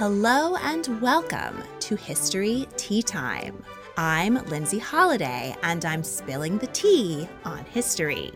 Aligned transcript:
Hello 0.00 0.56
and 0.56 0.98
welcome 1.02 1.62
to 1.80 1.94
History 1.94 2.66
Tea 2.78 3.02
Time. 3.02 3.62
I'm 3.98 4.36
Lindsay 4.46 4.78
Holiday 4.78 5.54
and 5.62 5.84
I'm 5.84 6.02
spilling 6.02 6.56
the 6.56 6.68
tea 6.68 7.28
on 7.44 7.66
history. 7.66 8.32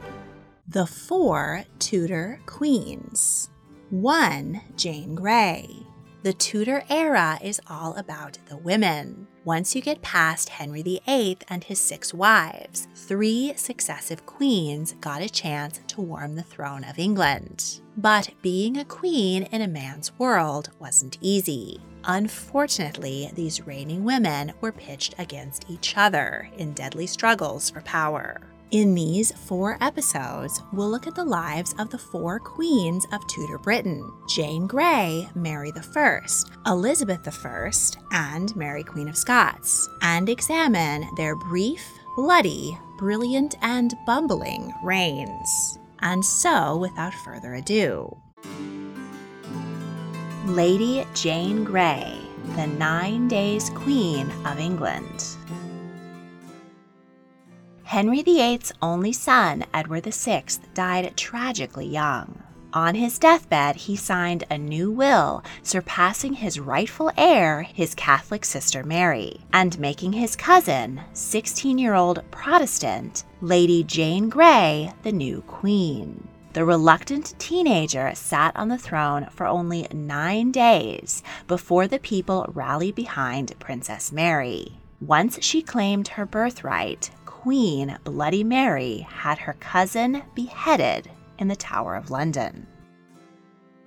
The 0.68 0.84
Four 0.84 1.64
Tudor 1.78 2.38
Queens. 2.44 3.48
1. 3.88 4.60
Jane 4.76 5.14
Grey. 5.14 5.86
The 6.24 6.32
Tudor 6.32 6.84
era 6.88 7.38
is 7.42 7.60
all 7.66 7.94
about 7.96 8.38
the 8.46 8.56
women. 8.56 9.28
Once 9.44 9.76
you 9.76 9.82
get 9.82 10.00
past 10.00 10.48
Henry 10.48 10.80
VIII 10.80 11.36
and 11.50 11.62
his 11.62 11.78
six 11.78 12.14
wives, 12.14 12.88
three 12.94 13.52
successive 13.56 14.24
queens 14.24 14.94
got 15.02 15.20
a 15.20 15.28
chance 15.28 15.80
to 15.88 16.00
warm 16.00 16.34
the 16.34 16.42
throne 16.42 16.82
of 16.82 16.98
England. 16.98 17.82
But 17.98 18.30
being 18.40 18.78
a 18.78 18.86
queen 18.86 19.42
in 19.42 19.60
a 19.60 19.68
man's 19.68 20.18
world 20.18 20.70
wasn't 20.78 21.18
easy. 21.20 21.82
Unfortunately, 22.04 23.30
these 23.34 23.66
reigning 23.66 24.02
women 24.02 24.54
were 24.62 24.72
pitched 24.72 25.14
against 25.18 25.66
each 25.68 25.94
other 25.94 26.48
in 26.56 26.72
deadly 26.72 27.06
struggles 27.06 27.68
for 27.68 27.82
power. 27.82 28.40
In 28.70 28.94
these 28.94 29.30
four 29.30 29.76
episodes, 29.80 30.60
we'll 30.72 30.90
look 30.90 31.06
at 31.06 31.14
the 31.14 31.24
lives 31.24 31.74
of 31.78 31.90
the 31.90 31.98
four 31.98 32.40
queens 32.40 33.06
of 33.12 33.24
Tudor 33.28 33.58
Britain 33.58 34.10
Jane 34.28 34.66
Grey, 34.66 35.28
Mary 35.34 35.70
I, 35.76 36.20
Elizabeth 36.66 37.28
I, 37.44 37.70
and 38.10 38.56
Mary 38.56 38.82
Queen 38.82 39.08
of 39.08 39.16
Scots, 39.16 39.88
and 40.02 40.28
examine 40.28 41.06
their 41.16 41.36
brief, 41.36 41.86
bloody, 42.16 42.76
brilliant, 42.98 43.54
and 43.62 43.94
bumbling 44.06 44.72
reigns. 44.82 45.78
And 46.00 46.24
so, 46.24 46.76
without 46.76 47.14
further 47.14 47.54
ado, 47.54 48.16
Lady 50.46 51.06
Jane 51.14 51.64
Grey, 51.64 52.18
the 52.56 52.66
Nine 52.66 53.28
Days 53.28 53.70
Queen 53.70 54.28
of 54.44 54.58
England. 54.58 55.36
Henry 57.94 58.22
VIII's 58.22 58.72
only 58.82 59.12
son, 59.12 59.64
Edward 59.72 60.04
VI, 60.04 60.42
died 60.74 61.16
tragically 61.16 61.86
young. 61.86 62.42
On 62.72 62.96
his 62.96 63.20
deathbed, 63.20 63.76
he 63.76 63.94
signed 63.94 64.42
a 64.50 64.58
new 64.58 64.90
will 64.90 65.44
surpassing 65.62 66.32
his 66.32 66.58
rightful 66.58 67.12
heir, 67.16 67.62
his 67.62 67.94
Catholic 67.94 68.44
sister 68.44 68.82
Mary, 68.82 69.42
and 69.52 69.78
making 69.78 70.12
his 70.12 70.34
cousin, 70.34 71.02
16 71.12 71.78
year 71.78 71.94
old 71.94 72.28
Protestant, 72.32 73.22
Lady 73.40 73.84
Jane 73.84 74.28
Grey, 74.28 74.92
the 75.04 75.12
new 75.12 75.42
queen. 75.42 76.26
The 76.52 76.64
reluctant 76.64 77.38
teenager 77.38 78.10
sat 78.16 78.56
on 78.56 78.66
the 78.66 78.76
throne 78.76 79.28
for 79.30 79.46
only 79.46 79.86
nine 79.94 80.50
days 80.50 81.22
before 81.46 81.86
the 81.86 82.00
people 82.00 82.50
rallied 82.54 82.96
behind 82.96 83.56
Princess 83.60 84.10
Mary. 84.10 84.80
Once 85.00 85.38
she 85.44 85.62
claimed 85.62 86.08
her 86.08 86.26
birthright, 86.26 87.10
Queen 87.44 87.98
Bloody 88.04 88.42
Mary 88.42 89.00
had 89.00 89.36
her 89.40 89.52
cousin 89.60 90.22
beheaded 90.34 91.10
in 91.38 91.48
the 91.48 91.54
Tower 91.54 91.94
of 91.94 92.10
London. 92.10 92.66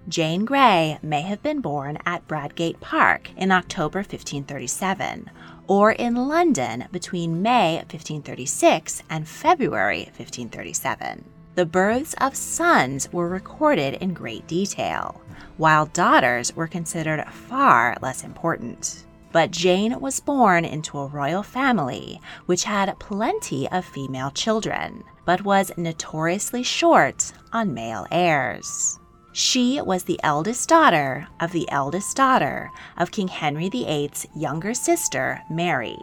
Jane 0.08 0.46
Grey 0.46 1.00
may 1.02 1.22
have 1.22 1.42
been 1.42 1.60
born 1.60 1.98
at 2.06 2.28
Bradgate 2.28 2.80
Park 2.82 3.32
in 3.36 3.52
October 3.52 4.02
1537, 4.02 5.32
or 5.66 5.92
in 5.92 6.14
London 6.14 6.86
between 6.92 7.42
May 7.42 7.78
1536 7.78 9.02
and 9.10 9.28
February 9.28 10.04
1537. 10.16 11.26
The 11.56 11.66
births 11.66 12.14
of 12.22 12.36
sons 12.36 13.12
were 13.12 13.28
recorded 13.28 13.96
in 13.96 14.14
great 14.14 14.46
detail, 14.46 15.20
while 15.58 15.88
daughters 15.88 16.56
were 16.56 16.68
considered 16.68 17.26
far 17.32 17.98
less 18.04 18.24
important. 18.24 19.07
But 19.38 19.52
Jane 19.52 20.00
was 20.00 20.20
born 20.20 20.66
into 20.66 20.98
a 20.98 21.06
royal 21.06 21.44
family 21.44 22.20
which 22.48 22.64
had 22.64 22.98
plenty 22.98 23.70
of 23.70 23.86
female 23.86 24.32
children, 24.32 25.04
but 25.26 25.44
was 25.44 25.72
notoriously 25.78 26.64
short 26.64 27.34
on 27.54 27.72
male 27.72 28.08
heirs. 28.10 28.98
She 29.34 29.80
was 29.80 30.06
the 30.06 30.20
eldest 30.24 30.68
daughter 30.68 31.28
of 31.40 31.52
the 31.52 31.70
eldest 31.70 32.18
daughter 32.18 32.72
of 32.98 33.12
King 33.12 33.28
Henry 33.28 33.70
VIII's 33.70 34.26
younger 34.36 34.74
sister, 34.74 35.44
Mary. 35.52 36.00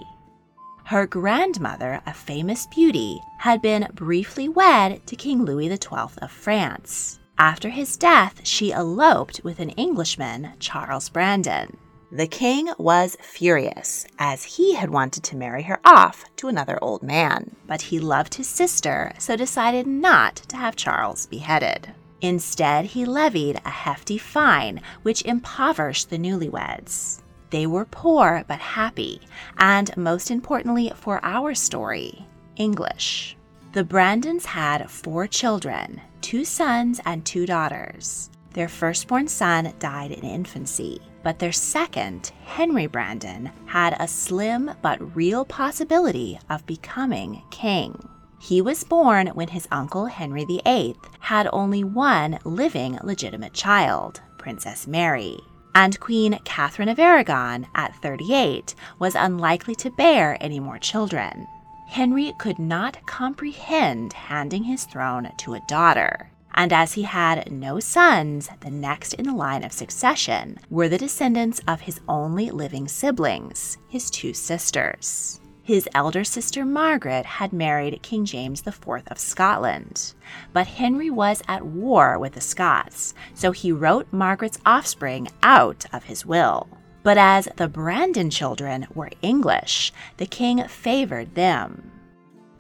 Her 0.85 1.05
grandmother, 1.05 2.03
a 2.07 2.15
famous 2.15 2.69
beauty, 2.69 3.21
had 3.39 3.61
been 3.61 3.89
briefly 3.95 4.49
wed 4.49 5.05
to 5.09 5.17
King 5.17 5.45
Louis 5.45 5.71
XII 5.71 6.21
of 6.23 6.31
France. 6.31 7.19
After 7.37 7.71
his 7.71 7.97
death, 7.97 8.43
she 8.45 8.73
eloped 8.73 9.41
with 9.43 9.59
an 9.59 9.71
Englishman, 9.71 10.53
Charles 10.61 11.09
Brandon. 11.09 11.77
The 12.15 12.29
king 12.29 12.69
was 12.79 13.17
furious, 13.21 14.07
as 14.21 14.45
he 14.45 14.77
had 14.77 14.91
wanted 14.91 15.25
to 15.25 15.37
marry 15.37 15.65
her 15.65 15.81
off 15.85 16.25
to 16.37 16.47
another 16.47 16.79
old 16.81 17.03
man, 17.03 17.57
but 17.67 17.83
he 17.83 17.99
loved 17.99 18.35
his 18.35 18.49
sister, 18.49 19.13
so 19.19 19.35
decided 19.35 19.85
not 19.89 20.37
to 20.47 20.57
have 20.57 20.77
Charles 20.77 21.27
beheaded. 21.27 21.93
Instead, 22.21 22.85
he 22.85 23.05
levied 23.05 23.61
a 23.65 23.69
hefty 23.69 24.17
fine, 24.17 24.81
which 25.03 25.25
impoverished 25.25 26.09
the 26.09 26.17
newlyweds. 26.17 27.21
They 27.51 27.67
were 27.67 27.85
poor 27.85 28.45
but 28.47 28.61
happy, 28.61 29.21
and 29.59 29.97
most 29.97 30.31
importantly 30.31 30.93
for 30.95 31.19
our 31.25 31.53
story, 31.53 32.29
English. 32.55 33.37
The 33.73 33.83
Brandons 33.83 34.45
had 34.45 34.89
four 34.89 35.27
children 35.27 36.01
two 36.21 36.45
sons 36.45 37.01
and 37.05 37.27
two 37.27 37.45
daughters. 37.45 38.31
Their 38.53 38.69
firstborn 38.69 39.27
son 39.27 39.75
died 39.81 40.13
in 40.13 40.23
infancy, 40.23 41.01
but 41.25 41.39
their 41.39 41.51
second, 41.51 42.31
Henry 42.45 42.87
Brandon, 42.87 43.51
had 43.65 43.97
a 43.99 44.07
slim 44.07 44.71
but 44.83 45.17
real 45.17 45.45
possibility 45.45 46.39
of 46.51 46.67
becoming 46.67 47.43
king. 47.51 48.09
He 48.39 48.61
was 48.61 48.85
born 48.85 49.29
when 49.29 49.49
his 49.49 49.67
uncle 49.73 50.05
Henry 50.05 50.45
VIII 50.45 50.97
had 51.21 51.49
only 51.51 51.83
one 51.83 52.39
living 52.45 52.99
legitimate 53.03 53.55
child, 53.55 54.21
Princess 54.37 54.87
Mary. 54.87 55.39
And 55.75 55.99
Queen 55.99 56.39
Catherine 56.45 56.91
of 56.91 56.99
Aragon, 56.99 57.67
at 57.75 57.97
38, 58.03 58.75
was 58.99 59.15
unlikely 59.15 59.75
to 59.77 59.91
bear 59.91 60.37
any 60.41 60.61
more 60.61 60.79
children. 60.79 61.49
Henry 61.89 62.35
could 62.39 62.59
not 62.59 62.99
comprehend 63.07 64.13
handing 64.13 64.65
his 64.65 64.85
throne 64.85 65.33
to 65.39 65.55
a 65.55 65.63
daughter 65.67 66.31
and 66.55 66.73
as 66.73 66.95
he 66.95 67.03
had 67.03 67.51
no 67.51 67.81
sons, 67.81 68.49
the 68.61 68.71
next 68.71 69.13
in 69.15 69.27
the 69.27 69.35
line 69.35 69.65
of 69.65 69.73
succession 69.73 70.59
were 70.71 70.89
the 70.89 70.99
descendants 70.99 71.61
of 71.67 71.83
his 71.83 72.01
only 72.09 72.51
living 72.51 72.89
siblings, 72.89 73.79
his 73.89 74.11
two 74.11 74.33
sisters. 74.33 75.41
His 75.65 75.89
elder 75.95 76.25
sister 76.25 76.65
Margaret 76.65 77.25
had 77.25 77.53
married 77.53 78.03
King 78.03 78.27
James 78.27 78.63
IV 78.67 79.03
of 79.07 79.19
Scotland, 79.19 80.13
but 80.53 80.67
Henry 80.67 81.09
was 81.09 81.43
at 81.49 81.65
war 81.65 82.19
with 82.19 82.35
the 82.35 82.41
Scots, 82.41 83.15
so 83.33 83.51
he 83.51 83.73
wrote 83.73 84.13
Margaret's 84.13 84.59
offspring 84.67 85.29
out 85.43 85.87
of 85.91 86.05
his 86.05 86.27
will. 86.27 86.69
But 87.03 87.17
as 87.17 87.49
the 87.57 87.69
Brandon 87.69 88.29
children 88.31 88.87
were 88.95 89.11
English, 89.23 89.93
the 90.19 90.27
king 90.27 90.63
favored 90.69 91.35
them. 91.35 91.91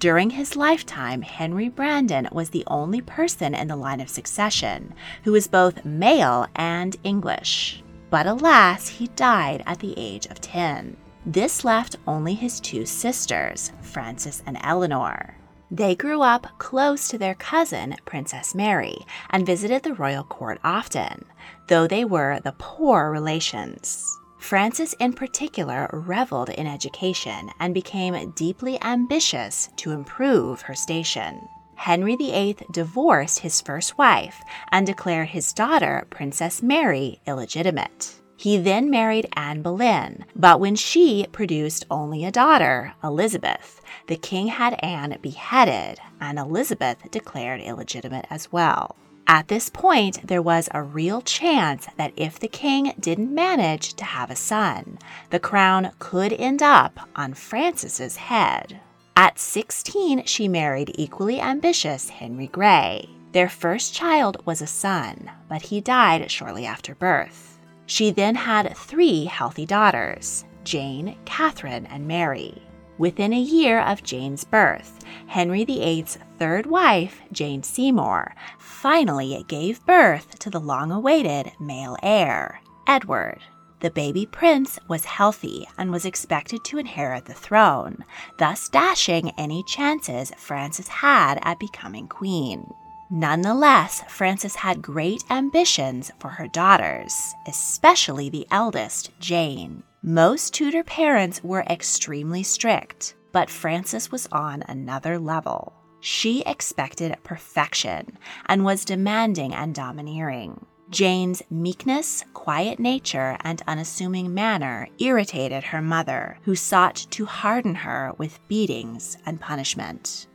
During 0.04 0.28
his 0.28 0.54
lifetime, 0.54 1.22
Henry 1.22 1.70
Brandon 1.70 2.28
was 2.30 2.50
the 2.50 2.64
only 2.66 3.00
person 3.00 3.54
in 3.54 3.68
the 3.68 3.74
line 3.74 4.02
of 4.02 4.10
succession 4.10 4.92
who 5.22 5.32
was 5.32 5.46
both 5.46 5.86
male 5.86 6.46
and 6.54 6.94
English. 7.04 7.82
But 8.10 8.26
alas, 8.26 8.86
he 8.86 9.06
died 9.16 9.62
at 9.64 9.78
the 9.78 9.94
age 9.96 10.26
of 10.26 10.42
10. 10.42 10.98
This 11.24 11.64
left 11.64 11.96
only 12.06 12.34
his 12.34 12.60
two 12.60 12.84
sisters, 12.84 13.72
Frances 13.80 14.42
and 14.44 14.58
Eleanor. 14.62 15.38
They 15.70 15.94
grew 15.94 16.20
up 16.20 16.48
close 16.58 17.08
to 17.08 17.16
their 17.16 17.36
cousin, 17.36 17.96
Princess 18.04 18.54
Mary, 18.54 18.98
and 19.30 19.46
visited 19.46 19.84
the 19.84 19.94
royal 19.94 20.24
court 20.24 20.60
often, 20.62 21.24
though 21.68 21.86
they 21.86 22.04
were 22.04 22.40
the 22.40 22.54
poor 22.58 23.10
relations. 23.10 24.18
Frances, 24.44 24.94
in 25.00 25.14
particular, 25.14 25.88
reveled 25.90 26.50
in 26.50 26.66
education 26.66 27.48
and 27.60 27.72
became 27.72 28.30
deeply 28.32 28.78
ambitious 28.82 29.70
to 29.76 29.90
improve 29.90 30.60
her 30.60 30.74
station. 30.74 31.48
Henry 31.76 32.14
VIII 32.14 32.58
divorced 32.70 33.38
his 33.38 33.62
first 33.62 33.96
wife 33.96 34.42
and 34.70 34.86
declared 34.86 35.28
his 35.28 35.54
daughter, 35.54 36.06
Princess 36.10 36.62
Mary, 36.62 37.22
illegitimate. 37.26 38.20
He 38.36 38.58
then 38.58 38.90
married 38.90 39.30
Anne 39.34 39.62
Boleyn, 39.62 40.26
but 40.36 40.60
when 40.60 40.76
she 40.76 41.26
produced 41.32 41.86
only 41.90 42.26
a 42.26 42.30
daughter, 42.30 42.92
Elizabeth, 43.02 43.80
the 44.08 44.16
king 44.16 44.48
had 44.48 44.78
Anne 44.84 45.16
beheaded 45.22 45.98
and 46.20 46.38
Elizabeth 46.38 46.98
declared 47.10 47.62
illegitimate 47.62 48.26
as 48.28 48.52
well. 48.52 48.94
At 49.26 49.48
this 49.48 49.70
point, 49.70 50.26
there 50.26 50.42
was 50.42 50.68
a 50.72 50.82
real 50.82 51.22
chance 51.22 51.86
that 51.96 52.12
if 52.16 52.38
the 52.38 52.48
king 52.48 52.92
didn't 53.00 53.34
manage 53.34 53.94
to 53.94 54.04
have 54.04 54.30
a 54.30 54.36
son, 54.36 54.98
the 55.30 55.38
crown 55.38 55.92
could 55.98 56.32
end 56.34 56.62
up 56.62 57.08
on 57.16 57.32
Frances's 57.32 58.16
head. 58.16 58.80
At 59.16 59.38
16, 59.38 60.24
she 60.26 60.46
married 60.46 60.92
equally 60.96 61.40
ambitious 61.40 62.10
Henry 62.10 62.48
Grey. 62.48 63.08
Their 63.32 63.48
first 63.48 63.94
child 63.94 64.44
was 64.44 64.60
a 64.60 64.66
son, 64.66 65.30
but 65.48 65.62
he 65.62 65.80
died 65.80 66.30
shortly 66.30 66.66
after 66.66 66.94
birth. 66.94 67.58
She 67.86 68.10
then 68.10 68.34
had 68.34 68.76
three 68.76 69.24
healthy 69.24 69.66
daughters 69.66 70.44
Jane, 70.64 71.16
Catherine, 71.24 71.86
and 71.86 72.06
Mary. 72.08 72.62
Within 72.96 73.32
a 73.32 73.40
year 73.40 73.80
of 73.80 74.04
Jane's 74.04 74.44
birth, 74.44 75.00
Henry 75.26 75.64
VIII's 75.64 76.16
third 76.38 76.66
wife, 76.66 77.22
Jane 77.32 77.64
Seymour, 77.64 78.36
finally 78.58 79.44
gave 79.48 79.84
birth 79.84 80.38
to 80.38 80.48
the 80.48 80.60
long 80.60 80.92
awaited 80.92 81.50
male 81.58 81.96
heir, 82.04 82.60
Edward. 82.86 83.40
The 83.80 83.90
baby 83.90 84.26
prince 84.26 84.78
was 84.86 85.04
healthy 85.04 85.66
and 85.76 85.90
was 85.90 86.04
expected 86.04 86.64
to 86.64 86.78
inherit 86.78 87.24
the 87.24 87.34
throne, 87.34 88.04
thus 88.38 88.68
dashing 88.68 89.30
any 89.36 89.64
chances 89.64 90.30
Frances 90.36 90.88
had 90.88 91.40
at 91.42 91.58
becoming 91.58 92.06
queen. 92.06 92.72
Nonetheless, 93.10 94.02
Frances 94.08 94.54
had 94.54 94.80
great 94.80 95.24
ambitions 95.30 96.12
for 96.20 96.28
her 96.28 96.46
daughters, 96.46 97.34
especially 97.46 98.30
the 98.30 98.46
eldest, 98.50 99.10
Jane. 99.18 99.82
Most 100.06 100.52
Tudor 100.52 100.84
parents 100.84 101.42
were 101.42 101.62
extremely 101.62 102.42
strict, 102.42 103.14
but 103.32 103.48
Frances 103.48 104.12
was 104.12 104.28
on 104.30 104.62
another 104.68 105.18
level. 105.18 105.72
She 106.00 106.42
expected 106.42 107.16
perfection 107.22 108.18
and 108.44 108.66
was 108.66 108.84
demanding 108.84 109.54
and 109.54 109.74
domineering. 109.74 110.66
Jane's 110.90 111.42
meekness, 111.48 112.22
quiet 112.34 112.78
nature, 112.78 113.38
and 113.44 113.62
unassuming 113.66 114.34
manner 114.34 114.88
irritated 114.98 115.64
her 115.64 115.80
mother, 115.80 116.36
who 116.42 116.54
sought 116.54 117.06
to 117.12 117.24
harden 117.24 117.74
her 117.74 118.12
with 118.18 118.46
beatings 118.46 119.16
and 119.24 119.40
punishment. 119.40 120.26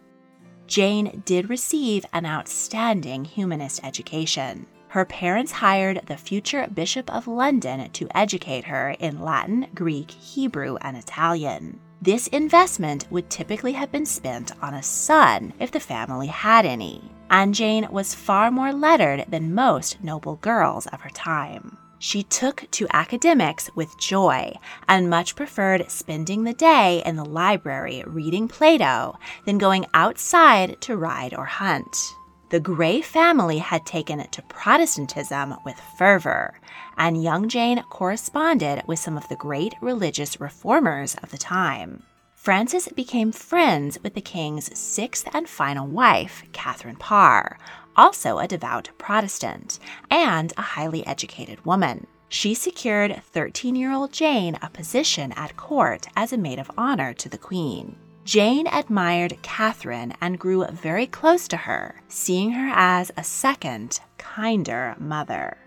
Jane 0.65 1.21
did 1.25 1.47
receive 1.47 2.07
an 2.11 2.25
outstanding 2.25 3.23
humanist 3.23 3.83
education. 3.83 4.65
Her 4.89 5.05
parents 5.05 5.51
hired 5.51 6.01
the 6.07 6.17
future 6.17 6.67
Bishop 6.73 7.13
of 7.13 7.27
London 7.27 7.91
to 7.91 8.07
educate 8.17 8.65
her 8.65 8.95
in 8.99 9.21
Latin, 9.21 9.67
Greek, 9.75 10.09
Hebrew, 10.09 10.77
and 10.81 10.97
Italian. 10.97 11.79
This 12.01 12.25
investment 12.27 13.05
would 13.11 13.29
typically 13.29 13.73
have 13.73 13.91
been 13.91 14.07
spent 14.07 14.51
on 14.63 14.73
a 14.73 14.81
son 14.81 15.53
if 15.59 15.69
the 15.69 15.79
family 15.79 16.25
had 16.25 16.65
any, 16.65 17.03
and 17.29 17.53
Jane 17.53 17.87
was 17.91 18.15
far 18.15 18.49
more 18.49 18.73
lettered 18.73 19.25
than 19.29 19.53
most 19.53 20.03
noble 20.03 20.37
girls 20.37 20.87
of 20.87 21.01
her 21.01 21.11
time. 21.11 21.77
She 21.99 22.23
took 22.23 22.65
to 22.71 22.87
academics 22.91 23.69
with 23.75 23.99
joy 23.99 24.53
and 24.87 25.07
much 25.07 25.35
preferred 25.35 25.91
spending 25.91 26.45
the 26.45 26.53
day 26.53 27.03
in 27.05 27.15
the 27.15 27.25
library 27.25 28.03
reading 28.07 28.47
Plato 28.47 29.19
than 29.45 29.59
going 29.59 29.85
outside 29.93 30.81
to 30.81 30.97
ride 30.97 31.35
or 31.35 31.45
hunt. 31.45 32.15
The 32.49 32.59
Grey 32.59 33.01
family 33.01 33.59
had 33.59 33.85
taken 33.85 34.27
to 34.27 34.41
Protestantism 34.41 35.53
with 35.63 35.79
fervor, 35.99 36.59
and 36.97 37.21
young 37.21 37.47
Jane 37.47 37.83
corresponded 37.91 38.81
with 38.87 38.97
some 38.97 39.17
of 39.17 39.29
the 39.29 39.35
great 39.35 39.75
religious 39.81 40.41
reformers 40.41 41.13
of 41.21 41.29
the 41.29 41.37
time. 41.37 42.01
Frances 42.33 42.87
became 42.87 43.31
friends 43.31 43.99
with 44.01 44.15
the 44.15 44.21
king's 44.21 44.75
sixth 44.75 45.27
and 45.31 45.47
final 45.47 45.85
wife, 45.85 46.41
Catherine 46.51 46.95
Parr, 46.95 47.59
also 47.95 48.39
a 48.39 48.47
devout 48.47 48.89
Protestant, 48.97 49.77
and 50.09 50.51
a 50.57 50.61
highly 50.61 51.05
educated 51.05 51.63
woman. 51.67 52.07
She 52.29 52.55
secured 52.55 53.21
13 53.31 53.75
year 53.75 53.91
old 53.91 54.11
Jane 54.11 54.57
a 54.59 54.71
position 54.71 55.33
at 55.33 55.55
court 55.55 56.07
as 56.15 56.33
a 56.33 56.37
maid 56.37 56.57
of 56.57 56.71
honor 56.75 57.13
to 57.13 57.29
the 57.29 57.37
Queen. 57.37 57.95
Jane 58.29 58.67
admired 58.67 59.41
Catherine 59.41 60.13
and 60.21 60.37
grew 60.37 60.63
very 60.67 61.07
close 61.07 61.47
to 61.47 61.57
her, 61.57 61.99
seeing 62.09 62.51
her 62.51 62.71
as 62.71 63.11
a 63.17 63.23
second, 63.23 64.01
kinder 64.19 64.95
mother. 64.99 65.57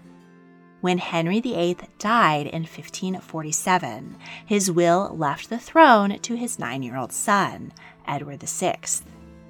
When 0.80 0.98
Henry 0.98 1.40
VIII 1.40 1.78
died 1.98 2.46
in 2.46 2.62
1547, 2.62 4.16
his 4.46 4.70
will 4.70 5.12
left 5.18 5.50
the 5.50 5.58
throne 5.58 6.20
to 6.20 6.36
his 6.36 6.60
nine 6.60 6.84
year 6.84 6.96
old 6.96 7.12
son, 7.12 7.72
Edward 8.06 8.44
VI. 8.44 8.78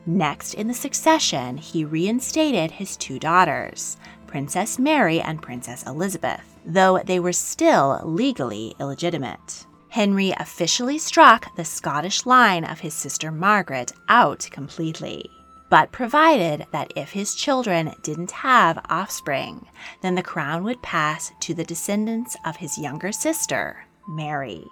Next 0.06 0.54
in 0.54 0.68
the 0.68 0.72
succession, 0.72 1.58
he 1.58 1.84
reinstated 1.84 2.70
his 2.70 2.96
two 2.96 3.18
daughters, 3.18 3.98
Princess 4.26 4.78
Mary 4.78 5.20
and 5.20 5.42
Princess 5.42 5.82
Elizabeth, 5.82 6.56
though 6.64 6.98
they 7.04 7.20
were 7.20 7.34
still 7.34 8.00
legally 8.04 8.74
illegitimate. 8.80 9.66
Henry 9.92 10.30
officially 10.38 10.96
struck 10.96 11.54
the 11.54 11.66
Scottish 11.66 12.24
line 12.24 12.64
of 12.64 12.80
his 12.80 12.94
sister 12.94 13.30
Margaret 13.30 13.92
out 14.08 14.48
completely, 14.50 15.28
but 15.68 15.92
provided 15.92 16.66
that 16.72 16.90
if 16.96 17.10
his 17.10 17.34
children 17.34 17.92
didn't 18.02 18.30
have 18.30 18.82
offspring, 18.88 19.66
then 20.00 20.14
the 20.14 20.22
crown 20.22 20.64
would 20.64 20.80
pass 20.80 21.30
to 21.40 21.52
the 21.52 21.62
descendants 21.62 22.38
of 22.46 22.56
his 22.56 22.78
younger 22.78 23.12
sister, 23.12 23.84
Mary. 24.08 24.64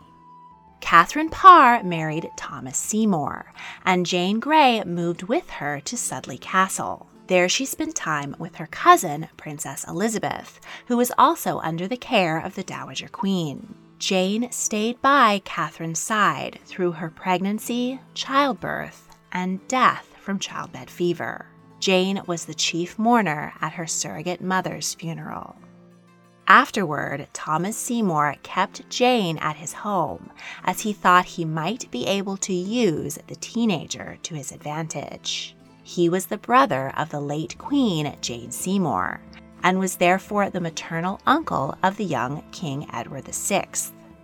Catherine 0.81 1.29
Parr 1.29 1.83
married 1.83 2.31
Thomas 2.39 2.79
Seymour, 2.79 3.53
and 3.85 4.07
Jane 4.07 4.41
Grey 4.41 4.83
moved 4.85 5.25
with 5.25 5.51
her 5.51 5.81
to 5.81 5.97
Sudeley 5.97 6.41
Castle. 6.41 7.11
There 7.27 7.51
she 7.51 7.67
spent 7.67 7.95
time 7.95 8.35
with 8.39 8.57
her 8.57 8.69
cousin, 8.69 9.29
Princess 9.37 9.85
Elizabeth, 9.87 10.61
who 10.87 10.97
was 10.97 11.13
also 11.19 11.59
under 11.59 11.87
the 11.87 11.99
care 11.99 12.39
of 12.39 12.55
the 12.55 12.63
Dowager 12.63 13.09
Queen. 13.09 13.75
Jane 14.01 14.51
stayed 14.51 15.01
by 15.03 15.43
Catherine's 15.45 15.99
side 15.99 16.59
through 16.65 16.93
her 16.93 17.11
pregnancy, 17.11 18.01
childbirth, 18.15 19.11
and 19.31 19.67
death 19.69 20.15
from 20.19 20.39
childbed 20.39 20.89
fever. 20.89 21.47
Jane 21.81 22.23
was 22.27 22.47
the 22.47 22.55
chief 22.55 22.99
mourner 22.99 23.53
at 23.61 23.75
her 23.75 23.87
surrogate 23.87 24.41
mother's 24.41 24.95
funeral. 24.95 25.55
Afterward, 26.49 27.29
Thomas 27.35 27.77
Seymour 27.77 28.37
kept 28.43 28.89
Jane 28.89 29.37
at 29.37 29.57
his 29.57 29.75
home 29.75 30.31
as 30.65 30.81
he 30.81 30.95
thought 30.95 31.27
he 31.27 31.45
might 31.45 31.91
be 31.91 32.07
able 32.07 32.39
to 32.39 32.55
use 32.55 33.19
the 33.27 33.37
teenager 33.37 34.17
to 34.23 34.35
his 34.35 34.51
advantage. 34.51 35.55
He 35.83 36.09
was 36.09 36.27
the 36.27 36.39
brother 36.39 36.91
of 36.97 37.11
the 37.11 37.21
late 37.21 37.59
Queen 37.59 38.17
Jane 38.23 38.51
Seymour 38.51 39.21
and 39.63 39.79
was 39.79 39.97
therefore 39.97 40.51
the 40.51 40.61
maternal 40.61 41.21
uncle 41.27 41.77
of 41.83 41.97
the 41.97 42.05
young 42.05 42.43
King 42.53 42.89
Edward 42.93 43.25
VI. 43.25 43.69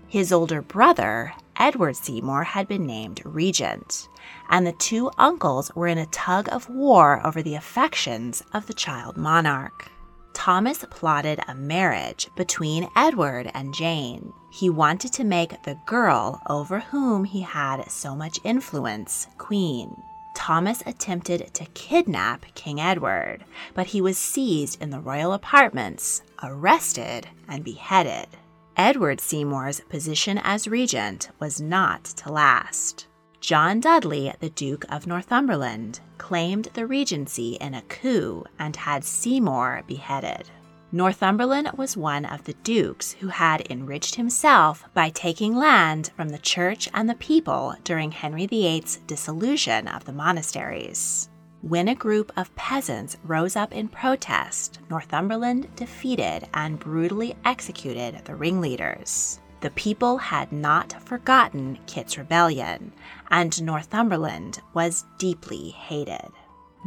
His 0.09 0.33
older 0.33 0.62
brother, 0.62 1.35
Edward 1.57 1.97
Seymour, 1.97 2.45
had 2.45 2.69
been 2.69 2.87
named 2.87 3.23
regent, 3.25 4.09
and 4.49 4.66
the 4.66 4.73
two 4.73 5.11
uncles 5.19 5.75
were 5.75 5.88
in 5.88 5.99
a 5.99 6.07
tug 6.07 6.49
of 6.52 6.71
war 6.71 7.25
over 7.26 7.43
the 7.43 7.55
affections 7.55 8.43
of 8.52 8.66
the 8.66 8.75
child 8.75 9.16
monarch. 9.16 9.90
Thomas 10.33 10.85
plotted 10.90 11.40
a 11.49 11.55
marriage 11.55 12.28
between 12.37 12.90
Edward 12.95 13.50
and 13.55 13.75
Jane. 13.75 14.33
He 14.52 14.69
wanted 14.69 15.12
to 15.14 15.25
make 15.25 15.62
the 15.62 15.78
girl 15.87 16.43
over 16.49 16.78
whom 16.78 17.25
he 17.25 17.40
had 17.40 17.90
so 17.90 18.14
much 18.14 18.38
influence 18.45 19.26
queen. 19.38 19.97
Thomas 20.37 20.83
attempted 20.85 21.55
to 21.55 21.64
kidnap 21.73 22.45
King 22.55 22.78
Edward, 22.78 23.45
but 23.73 23.87
he 23.87 24.02
was 24.02 24.19
seized 24.19 24.81
in 24.83 24.90
the 24.90 25.00
royal 25.00 25.33
apartments, 25.33 26.23
arrested, 26.43 27.26
and 27.49 27.64
beheaded. 27.64 28.28
Edward 28.76 29.19
Seymour's 29.19 29.81
position 29.88 30.38
as 30.45 30.69
regent 30.69 31.31
was 31.40 31.59
not 31.59 32.05
to 32.05 32.31
last. 32.31 33.07
John 33.40 33.81
Dudley, 33.81 34.31
the 34.38 34.50
Duke 34.50 34.85
of 34.90 35.07
Northumberland, 35.07 36.00
claimed 36.19 36.69
the 36.75 36.87
regency 36.87 37.55
in 37.55 37.73
a 37.73 37.83
coup 37.83 38.45
and 38.59 38.76
had 38.76 39.05
Seymour 39.05 39.85
beheaded. 39.87 40.50
Northumberland 40.93 41.71
was 41.76 41.97
one 41.97 42.25
of 42.25 42.45
the 42.45 42.55
dukes 42.62 43.12
who 43.12 43.28
had 43.28 43.66
enriched 43.71 44.14
himself 44.14 44.85
by 44.95 45.11
taking 45.11 45.57
land 45.57 46.11
from 46.16 46.28
the 46.28 46.38
church 46.38 46.88
and 46.95 47.11
the 47.11 47.16
people 47.16 47.75
during 47.83 48.12
Henry 48.12 48.47
VIII's 48.47 49.00
dissolution 49.07 49.88
of 49.88 50.05
the 50.05 50.12
monasteries. 50.12 51.28
When 51.62 51.88
a 51.88 51.95
group 51.97 52.31
of 52.37 52.55
peasants 52.55 53.16
rose 53.25 53.57
up 53.57 53.73
in 53.73 53.88
protest, 53.88 54.78
Northumberland 54.88 55.75
defeated 55.75 56.47
and 56.55 56.78
brutally 56.78 57.35
executed 57.45 58.25
the 58.25 58.37
ringleaders. 58.37 59.40
The 59.62 59.71
people 59.71 60.19
had 60.19 60.52
not 60.52 61.02
forgotten 61.02 61.78
Kett's 61.87 62.16
rebellion, 62.16 62.93
and 63.31 63.61
Northumberland 63.61 64.61
was 64.75 65.05
deeply 65.19 65.71
hated. 65.71 66.31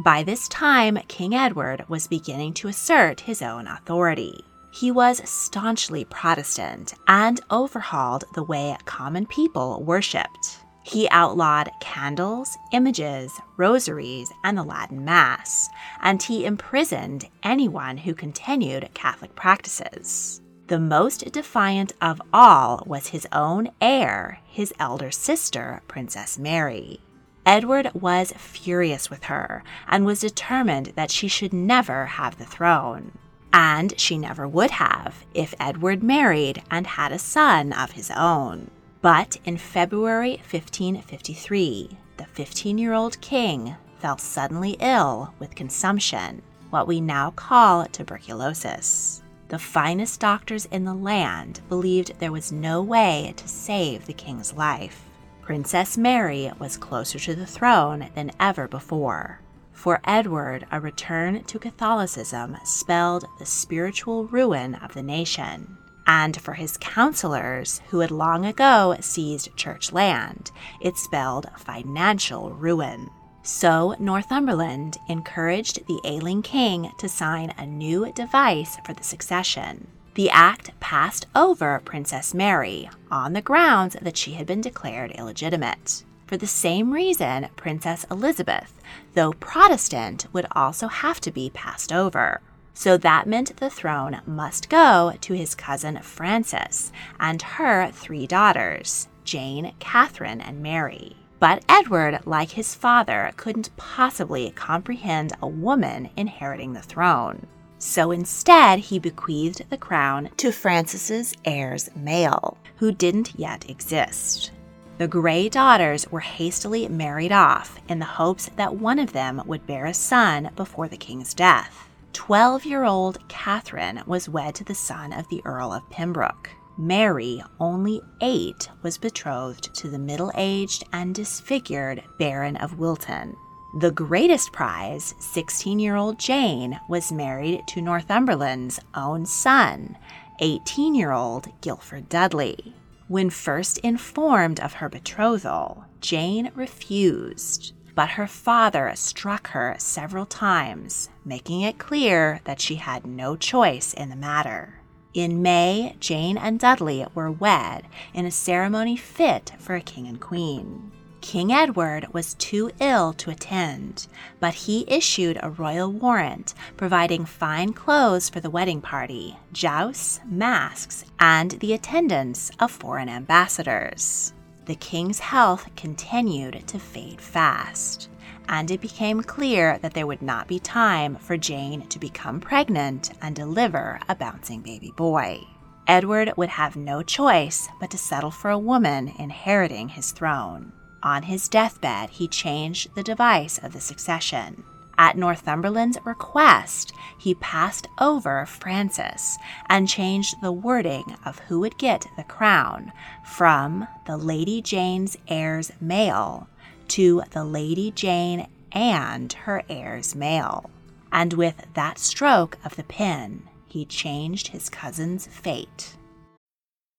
By 0.02 0.22
this 0.22 0.48
time, 0.48 0.98
King 1.08 1.34
Edward 1.34 1.84
was 1.86 2.06
beginning 2.06 2.54
to 2.54 2.68
assert 2.68 3.20
his 3.20 3.42
own 3.42 3.66
authority. 3.66 4.46
He 4.70 4.90
was 4.90 5.20
staunchly 5.28 6.06
Protestant 6.06 6.94
and 7.06 7.38
overhauled 7.50 8.24
the 8.32 8.42
way 8.42 8.74
common 8.86 9.26
people 9.26 9.82
worshipped. 9.82 10.60
He 10.84 11.06
outlawed 11.10 11.70
candles, 11.82 12.56
images, 12.72 13.30
rosaries, 13.58 14.32
and 14.42 14.56
the 14.56 14.62
Latin 14.62 15.04
Mass, 15.04 15.68
and 16.00 16.22
he 16.22 16.46
imprisoned 16.46 17.28
anyone 17.42 17.98
who 17.98 18.14
continued 18.14 18.88
Catholic 18.94 19.36
practices. 19.36 20.40
The 20.68 20.80
most 20.80 21.30
defiant 21.30 21.92
of 22.00 22.22
all 22.32 22.82
was 22.86 23.08
his 23.08 23.28
own 23.32 23.68
heir, 23.82 24.40
his 24.46 24.72
elder 24.78 25.10
sister, 25.10 25.82
Princess 25.88 26.38
Mary. 26.38 27.00
Edward 27.46 27.90
was 27.94 28.32
furious 28.36 29.08
with 29.08 29.24
her 29.24 29.62
and 29.88 30.04
was 30.04 30.20
determined 30.20 30.92
that 30.96 31.10
she 31.10 31.28
should 31.28 31.52
never 31.52 32.06
have 32.06 32.38
the 32.38 32.44
throne. 32.44 33.12
And 33.52 33.98
she 33.98 34.18
never 34.18 34.46
would 34.46 34.72
have 34.72 35.24
if 35.34 35.54
Edward 35.58 36.02
married 36.02 36.62
and 36.70 36.86
had 36.86 37.12
a 37.12 37.18
son 37.18 37.72
of 37.72 37.92
his 37.92 38.10
own. 38.10 38.70
But 39.02 39.38
in 39.44 39.56
February 39.56 40.32
1553, 40.50 41.98
the 42.18 42.24
15 42.26 42.78
year 42.78 42.92
old 42.92 43.20
king 43.20 43.76
fell 43.98 44.18
suddenly 44.18 44.76
ill 44.78 45.34
with 45.38 45.54
consumption, 45.54 46.42
what 46.70 46.86
we 46.86 47.00
now 47.00 47.30
call 47.30 47.86
tuberculosis. 47.86 49.22
The 49.48 49.58
finest 49.58 50.20
doctors 50.20 50.66
in 50.66 50.84
the 50.84 50.94
land 50.94 51.60
believed 51.68 52.18
there 52.18 52.30
was 52.30 52.52
no 52.52 52.80
way 52.82 53.34
to 53.36 53.48
save 53.48 54.06
the 54.06 54.12
king's 54.12 54.52
life. 54.52 55.09
Princess 55.42 55.96
Mary 55.96 56.50
was 56.58 56.76
closer 56.76 57.18
to 57.18 57.34
the 57.34 57.46
throne 57.46 58.10
than 58.14 58.30
ever 58.38 58.68
before. 58.68 59.40
For 59.72 60.00
Edward, 60.04 60.66
a 60.70 60.80
return 60.80 61.44
to 61.44 61.58
Catholicism 61.58 62.56
spelled 62.64 63.24
the 63.38 63.46
spiritual 63.46 64.26
ruin 64.26 64.74
of 64.74 64.94
the 64.94 65.02
nation. 65.02 65.78
And 66.06 66.40
for 66.40 66.54
his 66.54 66.76
counselors, 66.76 67.80
who 67.88 68.00
had 68.00 68.10
long 68.10 68.44
ago 68.44 68.96
seized 69.00 69.56
church 69.56 69.92
land, 69.92 70.50
it 70.80 70.96
spelled 70.96 71.50
financial 71.56 72.50
ruin. 72.50 73.10
So 73.42 73.96
Northumberland 73.98 74.98
encouraged 75.08 75.86
the 75.86 76.00
ailing 76.04 76.42
king 76.42 76.92
to 76.98 77.08
sign 77.08 77.54
a 77.56 77.66
new 77.66 78.12
device 78.12 78.76
for 78.84 78.92
the 78.92 79.04
succession 79.04 79.86
the 80.20 80.28
act 80.28 80.78
passed 80.80 81.26
over 81.34 81.80
Princess 81.82 82.34
Mary 82.34 82.90
on 83.10 83.32
the 83.32 83.40
grounds 83.40 83.96
that 84.02 84.18
she 84.18 84.32
had 84.32 84.46
been 84.46 84.60
declared 84.60 85.10
illegitimate. 85.12 86.04
For 86.26 86.36
the 86.36 86.46
same 86.46 86.92
reason, 86.92 87.48
Princess 87.56 88.04
Elizabeth, 88.10 88.82
though 89.14 89.32
Protestant, 89.32 90.26
would 90.34 90.46
also 90.52 90.88
have 90.88 91.22
to 91.22 91.30
be 91.30 91.48
passed 91.48 91.90
over. 91.90 92.42
So 92.74 92.98
that 92.98 93.26
meant 93.26 93.56
the 93.56 93.70
throne 93.70 94.20
must 94.26 94.68
go 94.68 95.14
to 95.18 95.32
his 95.32 95.54
cousin 95.54 95.98
Frances 96.02 96.92
and 97.18 97.40
her 97.40 97.90
three 97.90 98.26
daughters, 98.26 99.08
Jane, 99.24 99.72
Catherine, 99.78 100.42
and 100.42 100.62
Mary. 100.62 101.16
But 101.38 101.64
Edward, 101.66 102.20
like 102.26 102.50
his 102.50 102.74
father, 102.74 103.32
couldn't 103.38 103.74
possibly 103.78 104.50
comprehend 104.50 105.32
a 105.40 105.48
woman 105.48 106.10
inheriting 106.14 106.74
the 106.74 106.82
throne. 106.82 107.46
So 107.80 108.10
instead, 108.10 108.78
he 108.78 108.98
bequeathed 108.98 109.64
the 109.70 109.78
crown 109.78 110.28
to 110.36 110.52
Frances's 110.52 111.34
heirs 111.46 111.88
male, 111.96 112.58
who 112.76 112.92
didn't 112.92 113.38
yet 113.38 113.68
exist. 113.70 114.52
The 114.98 115.08
Grey 115.08 115.48
daughters 115.48 116.06
were 116.10 116.20
hastily 116.20 116.86
married 116.88 117.32
off 117.32 117.80
in 117.88 117.98
the 117.98 118.04
hopes 118.04 118.50
that 118.56 118.76
one 118.76 118.98
of 118.98 119.14
them 119.14 119.42
would 119.46 119.66
bear 119.66 119.86
a 119.86 119.94
son 119.94 120.50
before 120.56 120.88
the 120.88 120.98
king's 120.98 121.32
death. 121.32 121.88
Twelve 122.12 122.66
year 122.66 122.84
old 122.84 123.26
Catherine 123.28 124.02
was 124.06 124.28
wed 124.28 124.54
to 124.56 124.64
the 124.64 124.74
son 124.74 125.14
of 125.14 125.26
the 125.30 125.40
Earl 125.46 125.72
of 125.72 125.88
Pembroke. 125.88 126.50
Mary, 126.76 127.42
only 127.58 128.02
eight, 128.20 128.68
was 128.82 128.98
betrothed 128.98 129.74
to 129.74 129.88
the 129.88 129.98
middle 129.98 130.30
aged 130.34 130.84
and 130.92 131.14
disfigured 131.14 132.04
Baron 132.18 132.56
of 132.56 132.78
Wilton. 132.78 133.34
The 133.72 133.92
greatest 133.92 134.50
prize, 134.50 135.14
16 135.20 135.78
year 135.78 135.94
old 135.94 136.18
Jane, 136.18 136.80
was 136.88 137.12
married 137.12 137.68
to 137.68 137.80
Northumberland's 137.80 138.80
own 138.96 139.26
son, 139.26 139.96
18 140.40 140.96
year 140.96 141.12
old 141.12 141.46
Guilford 141.60 142.08
Dudley. 142.08 142.74
When 143.06 143.30
first 143.30 143.78
informed 143.78 144.58
of 144.58 144.74
her 144.74 144.88
betrothal, 144.88 145.84
Jane 146.00 146.50
refused, 146.56 147.72
but 147.94 148.10
her 148.10 148.26
father 148.26 148.90
struck 148.96 149.50
her 149.50 149.76
several 149.78 150.26
times, 150.26 151.08
making 151.24 151.60
it 151.60 151.78
clear 151.78 152.40
that 152.44 152.60
she 152.60 152.74
had 152.74 153.06
no 153.06 153.36
choice 153.36 153.94
in 153.94 154.08
the 154.08 154.16
matter. 154.16 154.80
In 155.14 155.42
May, 155.42 155.94
Jane 156.00 156.36
and 156.36 156.58
Dudley 156.58 157.06
were 157.14 157.30
wed 157.30 157.86
in 158.14 158.26
a 158.26 158.32
ceremony 158.32 158.96
fit 158.96 159.52
for 159.60 159.76
a 159.76 159.80
king 159.80 160.08
and 160.08 160.20
queen. 160.20 160.90
King 161.20 161.52
Edward 161.52 162.12
was 162.12 162.34
too 162.34 162.70
ill 162.80 163.12
to 163.14 163.30
attend, 163.30 164.06
but 164.40 164.54
he 164.54 164.84
issued 164.88 165.38
a 165.42 165.50
royal 165.50 165.92
warrant 165.92 166.54
providing 166.76 167.24
fine 167.24 167.72
clothes 167.72 168.30
for 168.30 168.40
the 168.40 168.50
wedding 168.50 168.80
party, 168.80 169.36
jousts, 169.52 170.20
masks, 170.24 171.04
and 171.18 171.52
the 171.52 171.74
attendance 171.74 172.50
of 172.58 172.70
foreign 172.70 173.08
ambassadors. 173.08 174.32
The 174.64 174.74
king's 174.74 175.18
health 175.18 175.68
continued 175.76 176.66
to 176.66 176.78
fade 176.78 177.20
fast, 177.20 178.08
and 178.48 178.70
it 178.70 178.80
became 178.80 179.20
clear 179.22 179.78
that 179.82 179.92
there 179.94 180.06
would 180.06 180.22
not 180.22 180.48
be 180.48 180.58
time 180.58 181.16
for 181.16 181.36
Jane 181.36 181.86
to 181.88 181.98
become 181.98 182.40
pregnant 182.40 183.10
and 183.20 183.36
deliver 183.36 184.00
a 184.08 184.14
bouncing 184.14 184.62
baby 184.62 184.92
boy. 184.96 185.40
Edward 185.86 186.32
would 186.36 186.48
have 186.48 186.76
no 186.76 187.02
choice 187.02 187.68
but 187.78 187.90
to 187.90 187.98
settle 187.98 188.30
for 188.30 188.50
a 188.50 188.58
woman 188.58 189.12
inheriting 189.18 189.88
his 189.88 190.12
throne. 190.12 190.72
On 191.02 191.24
his 191.24 191.48
deathbed, 191.48 192.10
he 192.10 192.28
changed 192.28 192.94
the 192.94 193.02
device 193.02 193.58
of 193.58 193.72
the 193.72 193.80
succession. 193.80 194.64
At 194.98 195.16
Northumberland's 195.16 195.98
request, 196.04 196.92
he 197.16 197.34
passed 197.34 197.88
over 197.98 198.44
Frances 198.44 199.38
and 199.66 199.88
changed 199.88 200.42
the 200.42 200.52
wording 200.52 201.16
of 201.24 201.38
who 201.38 201.60
would 201.60 201.78
get 201.78 202.06
the 202.18 202.24
crown 202.24 202.92
from 203.24 203.88
the 204.06 204.18
Lady 204.18 204.60
Jane's 204.60 205.16
heirs 205.26 205.72
male 205.80 206.48
to 206.88 207.22
the 207.30 207.44
Lady 207.44 207.90
Jane 207.92 208.46
and 208.72 209.32
her 209.32 209.62
heirs 209.70 210.14
male. 210.14 210.68
And 211.10 211.32
with 211.32 211.66
that 211.72 211.98
stroke 211.98 212.58
of 212.62 212.76
the 212.76 212.84
pen, 212.84 213.48
he 213.66 213.86
changed 213.86 214.48
his 214.48 214.68
cousin's 214.68 215.26
fate. 215.26 215.96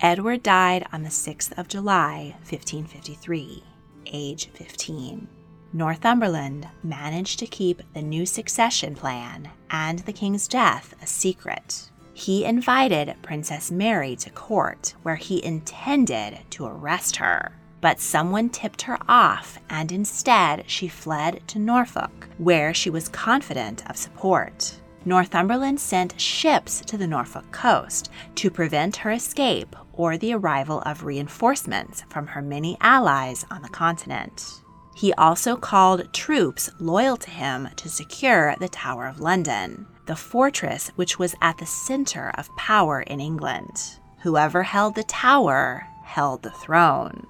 Edward 0.00 0.42
died 0.42 0.86
on 0.92 1.02
the 1.02 1.08
6th 1.08 1.58
of 1.58 1.68
July, 1.68 2.34
1553, 2.48 3.62
age 4.06 4.48
15. 4.54 5.28
Northumberland 5.72 6.68
managed 6.82 7.38
to 7.38 7.46
keep 7.46 7.82
the 7.92 8.02
new 8.02 8.24
succession 8.24 8.94
plan 8.94 9.50
and 9.70 9.98
the 10.00 10.12
king's 10.12 10.48
death 10.48 10.94
a 11.02 11.06
secret 11.06 11.90
he 12.18 12.44
invited 12.44 13.14
Princess 13.22 13.70
Mary 13.70 14.16
to 14.16 14.30
court 14.30 14.92
where 15.04 15.14
he 15.14 15.44
intended 15.44 16.40
to 16.50 16.66
arrest 16.66 17.14
her. 17.14 17.52
But 17.80 18.00
someone 18.00 18.48
tipped 18.48 18.82
her 18.82 18.98
off, 19.08 19.60
and 19.70 19.92
instead 19.92 20.68
she 20.68 20.88
fled 20.88 21.46
to 21.46 21.60
Norfolk, 21.60 22.28
where 22.38 22.74
she 22.74 22.90
was 22.90 23.08
confident 23.08 23.88
of 23.88 23.96
support. 23.96 24.80
Northumberland 25.04 25.80
sent 25.80 26.20
ships 26.20 26.80
to 26.82 26.96
the 26.98 27.06
Norfolk 27.06 27.50
coast 27.50 28.10
to 28.34 28.50
prevent 28.50 28.96
her 28.96 29.12
escape 29.12 29.74
or 29.92 30.16
the 30.16 30.34
arrival 30.34 30.80
of 30.82 31.04
reinforcements 31.04 32.04
from 32.10 32.26
her 32.26 32.42
many 32.42 32.76
allies 32.80 33.44
on 33.50 33.62
the 33.62 33.68
continent. 33.68 34.60
He 34.94 35.12
also 35.14 35.56
called 35.56 36.12
troops 36.12 36.70
loyal 36.80 37.16
to 37.18 37.30
him 37.30 37.68
to 37.76 37.88
secure 37.88 38.56
the 38.58 38.68
Tower 38.68 39.06
of 39.06 39.20
London, 39.20 39.86
the 40.06 40.16
fortress 40.16 40.88
which 40.96 41.18
was 41.18 41.36
at 41.40 41.58
the 41.58 41.66
center 41.66 42.30
of 42.36 42.54
power 42.56 43.02
in 43.02 43.20
England. 43.20 44.00
Whoever 44.22 44.64
held 44.64 44.96
the 44.96 45.04
tower 45.04 45.86
held 46.02 46.42
the 46.42 46.50
throne. 46.50 47.26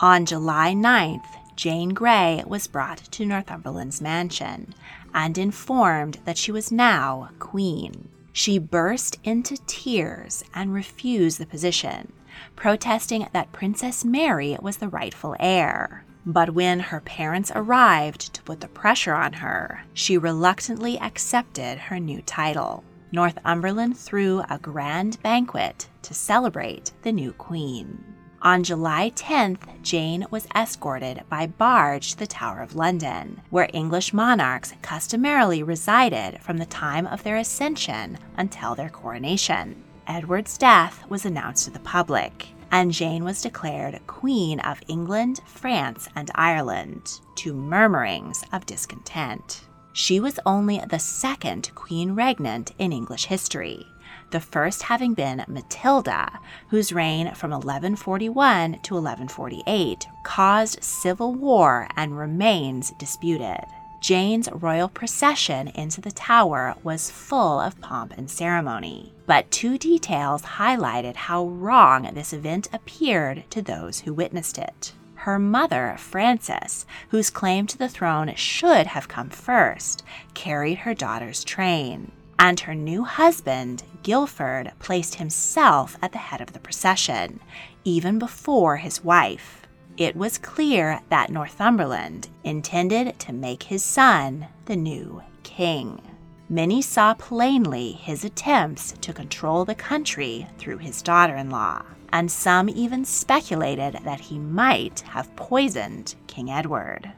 On 0.00 0.26
July 0.26 0.74
9th, 0.74 1.26
Jane 1.54 1.90
Grey 1.90 2.42
was 2.46 2.66
brought 2.66 2.98
to 3.12 3.24
Northumberland's 3.24 4.00
mansion 4.00 4.74
and 5.14 5.36
informed 5.38 6.18
that 6.24 6.38
she 6.38 6.52
was 6.52 6.72
now 6.72 7.30
queen. 7.38 8.08
She 8.32 8.58
burst 8.58 9.18
into 9.24 9.56
tears 9.66 10.42
and 10.54 10.72
refused 10.72 11.38
the 11.38 11.46
position, 11.46 12.12
protesting 12.56 13.28
that 13.32 13.52
Princess 13.52 14.04
Mary 14.04 14.56
was 14.60 14.78
the 14.78 14.88
rightful 14.88 15.36
heir. 15.38 16.04
But 16.24 16.54
when 16.54 16.80
her 16.80 17.00
parents 17.00 17.52
arrived 17.54 18.32
to 18.32 18.42
put 18.42 18.60
the 18.60 18.68
pressure 18.68 19.14
on 19.14 19.34
her, 19.34 19.84
she 19.92 20.16
reluctantly 20.16 20.98
accepted 20.98 21.78
her 21.78 21.98
new 21.98 22.22
title. 22.22 22.84
Northumberland 23.10 23.98
threw 23.98 24.42
a 24.48 24.58
grand 24.58 25.20
banquet 25.22 25.88
to 26.02 26.14
celebrate 26.14 26.92
the 27.02 27.12
new 27.12 27.32
queen. 27.32 28.02
On 28.44 28.64
July 28.64 29.12
10th, 29.14 29.82
Jane 29.82 30.26
was 30.32 30.48
escorted 30.52 31.22
by 31.28 31.46
barge 31.46 32.10
to 32.10 32.18
the 32.18 32.26
Tower 32.26 32.60
of 32.60 32.74
London, 32.74 33.40
where 33.50 33.70
English 33.72 34.12
monarchs 34.12 34.74
customarily 34.82 35.62
resided 35.62 36.42
from 36.42 36.58
the 36.58 36.66
time 36.66 37.06
of 37.06 37.22
their 37.22 37.36
ascension 37.36 38.18
until 38.36 38.74
their 38.74 38.88
coronation. 38.88 39.84
Edward's 40.08 40.58
death 40.58 41.08
was 41.08 41.24
announced 41.24 41.66
to 41.66 41.70
the 41.70 41.78
public, 41.78 42.48
and 42.72 42.90
Jane 42.90 43.22
was 43.22 43.42
declared 43.42 44.04
Queen 44.08 44.58
of 44.58 44.80
England, 44.88 45.40
France, 45.46 46.08
and 46.16 46.28
Ireland, 46.34 47.20
to 47.36 47.54
murmurings 47.54 48.42
of 48.52 48.66
discontent. 48.66 49.68
She 49.92 50.18
was 50.18 50.40
only 50.44 50.80
the 50.88 50.98
second 50.98 51.70
queen 51.76 52.16
regnant 52.16 52.72
in 52.78 52.92
English 52.92 53.26
history, 53.26 53.86
the 54.32 54.40
first 54.40 54.82
having 54.82 55.14
been 55.14 55.44
Matilda, 55.46 56.40
whose 56.68 56.92
reign 56.92 57.32
from 57.34 57.50
1141 57.50 58.72
to 58.82 58.94
1148 58.94 60.06
caused 60.24 60.82
civil 60.82 61.34
war 61.34 61.86
and 61.96 62.18
remains 62.18 62.90
disputed. 62.98 63.64
Jane's 64.00 64.50
royal 64.50 64.88
procession 64.88 65.68
into 65.68 66.00
the 66.00 66.10
tower 66.10 66.74
was 66.82 67.10
full 67.10 67.60
of 67.60 67.80
pomp 67.80 68.14
and 68.16 68.28
ceremony, 68.28 69.14
but 69.26 69.48
two 69.52 69.78
details 69.78 70.42
highlighted 70.42 71.14
how 71.14 71.46
wrong 71.46 72.10
this 72.12 72.32
event 72.32 72.68
appeared 72.72 73.44
to 73.50 73.62
those 73.62 74.00
who 74.00 74.12
witnessed 74.12 74.58
it. 74.58 74.92
Her 75.14 75.38
mother, 75.38 75.94
Frances, 75.98 76.84
whose 77.10 77.30
claim 77.30 77.68
to 77.68 77.78
the 77.78 77.88
throne 77.88 78.34
should 78.34 78.88
have 78.88 79.06
come 79.06 79.28
first, 79.28 80.02
carried 80.34 80.78
her 80.78 80.94
daughter's 80.94 81.44
train, 81.44 82.10
and 82.42 82.60
her 82.60 82.74
new 82.74 83.04
husband, 83.04 83.82
Guilford, 84.02 84.72
placed 84.80 85.14
himself 85.14 85.96
at 86.02 86.12
the 86.12 86.18
head 86.18 86.42
of 86.42 86.52
the 86.52 86.60
procession, 86.60 87.40
even 87.84 88.18
before 88.18 88.76
his 88.76 89.02
wife 89.02 89.62
it 89.96 90.16
was 90.16 90.38
clear 90.38 91.00
that 91.10 91.30
Northumberland 91.30 92.28
intended 92.44 93.18
to 93.20 93.32
make 93.32 93.64
his 93.64 93.84
son 93.84 94.46
the 94.64 94.76
new 94.76 95.22
king. 95.42 96.00
Many 96.48 96.82
saw 96.82 97.14
plainly 97.14 97.92
his 97.92 98.24
attempts 98.24 98.92
to 99.00 99.12
control 99.12 99.64
the 99.64 99.74
country 99.74 100.46
through 100.58 100.78
his 100.78 101.02
daughter 101.02 101.36
in 101.36 101.50
law, 101.50 101.82
and 102.12 102.30
some 102.30 102.68
even 102.68 103.04
speculated 103.04 103.98
that 104.04 104.20
he 104.20 104.38
might 104.38 105.00
have 105.00 105.34
poisoned 105.36 106.14
King 106.26 106.50
Edward. 106.50 107.12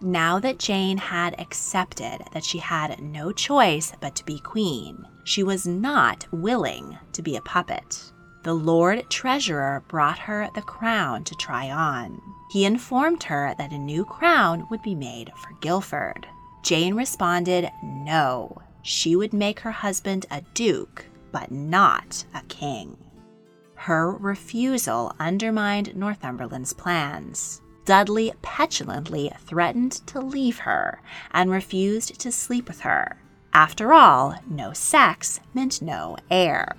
Now 0.00 0.38
that 0.40 0.58
Jane 0.58 0.98
had 0.98 1.38
accepted 1.40 2.18
that 2.32 2.44
she 2.44 2.58
had 2.58 3.00
no 3.02 3.32
choice 3.32 3.92
but 4.00 4.14
to 4.16 4.24
be 4.24 4.38
queen, 4.38 5.06
she 5.24 5.42
was 5.42 5.66
not 5.66 6.26
willing 6.32 6.98
to 7.12 7.22
be 7.22 7.36
a 7.36 7.42
puppet 7.42 8.12
the 8.46 8.54
Lord 8.54 9.10
Treasurer 9.10 9.82
brought 9.88 10.20
her 10.20 10.48
the 10.54 10.62
crown 10.62 11.24
to 11.24 11.34
try 11.34 11.68
on. 11.68 12.22
He 12.52 12.64
informed 12.64 13.24
her 13.24 13.56
that 13.58 13.72
a 13.72 13.78
new 13.78 14.04
crown 14.04 14.68
would 14.70 14.82
be 14.82 14.94
made 14.94 15.32
for 15.34 15.50
Guilford. 15.60 16.28
Jane 16.62 16.94
responded 16.94 17.68
no. 17.82 18.62
She 18.82 19.16
would 19.16 19.32
make 19.32 19.58
her 19.58 19.72
husband 19.72 20.26
a 20.30 20.42
duke, 20.54 21.06
but 21.32 21.50
not 21.50 22.24
a 22.36 22.42
king. 22.42 22.96
Her 23.74 24.12
refusal 24.12 25.12
undermined 25.18 25.96
Northumberland's 25.96 26.72
plans. 26.72 27.60
Dudley 27.86 28.34
petulantly 28.42 29.32
threatened 29.40 29.92
to 30.08 30.20
leave 30.20 30.58
her 30.58 31.00
and 31.32 31.50
refused 31.50 32.20
to 32.20 32.30
sleep 32.30 32.68
with 32.68 32.80
her. 32.80 33.16
After 33.54 33.94
all, 33.94 34.34
no 34.46 34.74
sex 34.74 35.40
meant 35.54 35.80
no 35.80 36.18
heir 36.30 36.76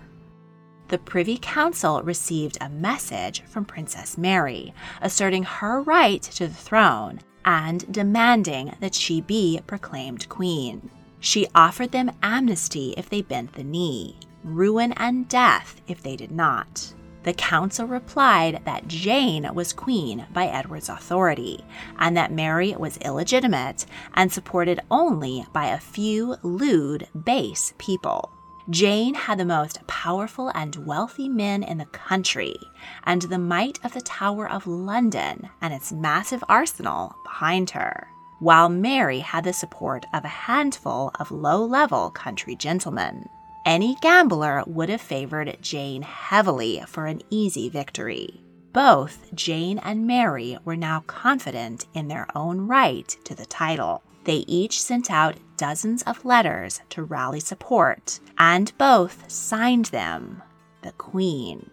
the 0.89 0.98
Privy 0.98 1.38
Council 1.41 2.02
received 2.02 2.58
a 2.62 2.70
message 2.70 3.43
from 3.43 3.65
Princess 3.65 4.17
Mary 4.17 4.74
asserting 5.02 5.43
her 5.43 5.82
right 5.82 6.22
to 6.22 6.48
the 6.48 6.54
throne 6.54 7.20
and 7.43 7.91
demanding 7.91 8.74
that 8.80 8.96
she 8.96 9.22
be 9.22 9.60
proclaimed 9.67 10.30
queen. 10.30 10.89
She 11.20 11.48
offered 11.54 11.91
them 11.91 12.12
amnesty 12.22 12.93
if 12.98 13.10
they 13.10 13.22
bent 13.22 13.54
the 13.54 13.63
knee, 13.63 14.17
ruin 14.43 14.93
and 14.93 15.28
death 15.28 15.82
if 15.88 16.02
they 16.02 16.15
did 16.15 16.32
not. 16.32 16.93
The 17.28 17.34
council 17.34 17.86
replied 17.86 18.62
that 18.63 18.88
Jane 18.88 19.54
was 19.54 19.74
queen 19.74 20.26
by 20.32 20.46
Edward's 20.48 20.88
authority, 20.88 21.66
and 22.00 22.16
that 22.16 22.32
Mary 22.32 22.74
was 22.80 22.96
illegitimate 23.00 23.86
and 24.13 24.32
supported 24.32 24.80
only 24.90 25.46
by 25.52 25.66
a 25.66 25.78
few 25.78 26.38
lewd, 26.42 27.10
base 27.26 27.74
people. 27.78 28.32
Jane 28.70 29.13
had 29.13 29.40
the 29.40 29.44
most 29.44 29.86
powerful 29.88 30.54
and 30.56 30.88
wealthy 30.88 31.28
men 31.28 31.63
in 31.63 31.80
the 31.80 31.86
country, 31.88 32.56
and 33.04 33.24
the 33.24 33.38
might 33.38 33.78
of 33.84 33.94
the 33.94 34.00
Tower 34.00 34.50
of 34.50 34.66
London 34.66 35.50
and 35.62 35.74
its 35.74 35.92
massive 35.92 36.46
arsenal 36.48 37.13
behind 37.26 37.72
her, 37.72 38.08
while 38.40 38.70
Mary 38.70 39.20
had 39.20 39.44
the 39.44 39.52
support 39.52 40.06
of 40.13 40.24
a 40.24 40.30
handful 40.30 41.12
of 41.20 41.30
low 41.30 41.62
level 41.62 42.10
country 42.10 42.56
gentlemen. 42.56 43.28
Any 43.67 43.97
gambler 43.99 44.63
would 44.65 44.88
have 44.88 45.01
favored 45.01 45.58
Jane 45.60 46.01
heavily 46.01 46.82
for 46.88 47.06
an 47.06 47.21
easy 47.30 47.67
victory. 47.67 48.41
Both 48.71 49.36
Jane 49.36 49.77
and 49.80 50.08
Mary 50.08 50.58
were 50.63 50.77
now 50.77 51.03
confident 51.06 51.86
in 51.93 52.08
their 52.08 52.27
own 52.34 52.62
right 52.62 53.10
to 53.25 53.36
the 53.36 53.45
title. 53.45 54.03
They 54.23 54.45
each 54.47 54.82
sent 54.82 55.12
out 55.12 55.36
dozens 55.58 56.01
of 56.03 56.23
letters 56.23 56.80
to 56.91 57.03
rally 57.03 57.41
support, 57.41 58.21
and 58.38 58.71
both 58.77 59.30
signed 59.30 59.88
them 59.88 60.43
the 60.82 60.93
Queen. 60.93 61.69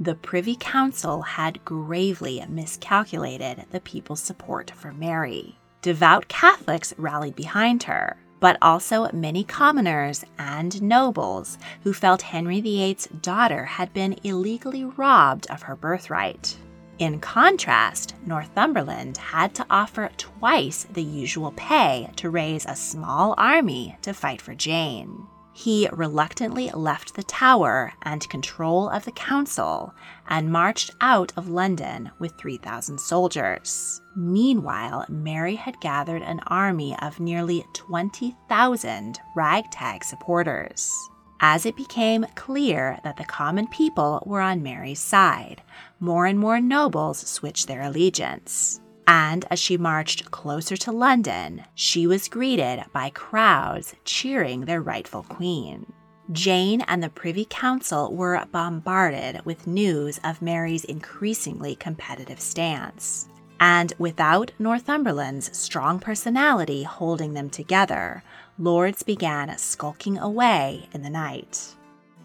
The 0.00 0.16
Privy 0.16 0.56
Council 0.58 1.22
had 1.22 1.64
gravely 1.64 2.44
miscalculated 2.48 3.66
the 3.70 3.80
people's 3.80 4.20
support 4.20 4.72
for 4.72 4.92
Mary. 4.92 5.60
Devout 5.80 6.26
Catholics 6.26 6.92
rallied 6.98 7.36
behind 7.36 7.84
her, 7.84 8.16
but 8.40 8.56
also 8.62 9.10
many 9.12 9.44
commoners 9.44 10.24
and 10.38 10.80
nobles 10.82 11.58
who 11.82 11.92
felt 11.92 12.22
Henry 12.22 12.60
VIII's 12.60 13.06
daughter 13.20 13.64
had 13.64 13.92
been 13.92 14.16
illegally 14.24 14.84
robbed 14.84 15.46
of 15.50 15.62
her 15.62 15.76
birthright. 15.76 16.56
In 16.98 17.20
contrast, 17.20 18.14
Northumberland 18.26 19.16
had 19.18 19.54
to 19.54 19.66
offer 19.70 20.10
twice 20.16 20.84
the 20.92 21.02
usual 21.02 21.52
pay 21.56 22.10
to 22.16 22.28
raise 22.30 22.66
a 22.66 22.74
small 22.74 23.34
army 23.38 23.96
to 24.02 24.12
fight 24.12 24.40
for 24.40 24.54
Jane. 24.54 25.26
he 25.58 25.88
reluctantly 25.90 26.70
left 26.70 27.14
the 27.14 27.22
tower 27.24 27.92
and 28.02 28.28
control 28.28 28.88
of 28.88 29.04
the 29.04 29.10
council 29.10 29.92
and 30.28 30.52
marched 30.52 30.92
out 31.00 31.32
of 31.36 31.48
London 31.48 32.08
with 32.20 32.38
3,000 32.38 32.96
soldiers. 32.96 34.00
Meanwhile, 34.20 35.06
Mary 35.08 35.54
had 35.54 35.78
gathered 35.78 36.22
an 36.22 36.40
army 36.48 36.96
of 37.00 37.20
nearly 37.20 37.64
20,000 37.72 39.20
ragtag 39.36 40.02
supporters. 40.02 40.92
As 41.38 41.64
it 41.64 41.76
became 41.76 42.26
clear 42.34 42.98
that 43.04 43.16
the 43.16 43.24
common 43.24 43.68
people 43.68 44.20
were 44.26 44.40
on 44.40 44.60
Mary's 44.60 44.98
side, 44.98 45.62
more 46.00 46.26
and 46.26 46.36
more 46.36 46.60
nobles 46.60 47.18
switched 47.18 47.68
their 47.68 47.82
allegiance. 47.82 48.80
And 49.06 49.44
as 49.52 49.60
she 49.60 49.76
marched 49.76 50.32
closer 50.32 50.76
to 50.78 50.90
London, 50.90 51.62
she 51.76 52.08
was 52.08 52.26
greeted 52.26 52.86
by 52.92 53.10
crowds 53.10 53.94
cheering 54.04 54.62
their 54.62 54.82
rightful 54.82 55.22
queen. 55.22 55.92
Jane 56.32 56.80
and 56.88 57.04
the 57.04 57.08
Privy 57.08 57.46
Council 57.48 58.12
were 58.12 58.44
bombarded 58.50 59.44
with 59.44 59.68
news 59.68 60.18
of 60.24 60.42
Mary's 60.42 60.84
increasingly 60.84 61.76
competitive 61.76 62.40
stance. 62.40 63.27
And 63.60 63.92
without 63.98 64.52
Northumberland's 64.58 65.56
strong 65.56 65.98
personality 65.98 66.84
holding 66.84 67.34
them 67.34 67.50
together, 67.50 68.22
lords 68.58 69.02
began 69.02 69.56
skulking 69.58 70.16
away 70.18 70.88
in 70.92 71.02
the 71.02 71.10
night. 71.10 71.74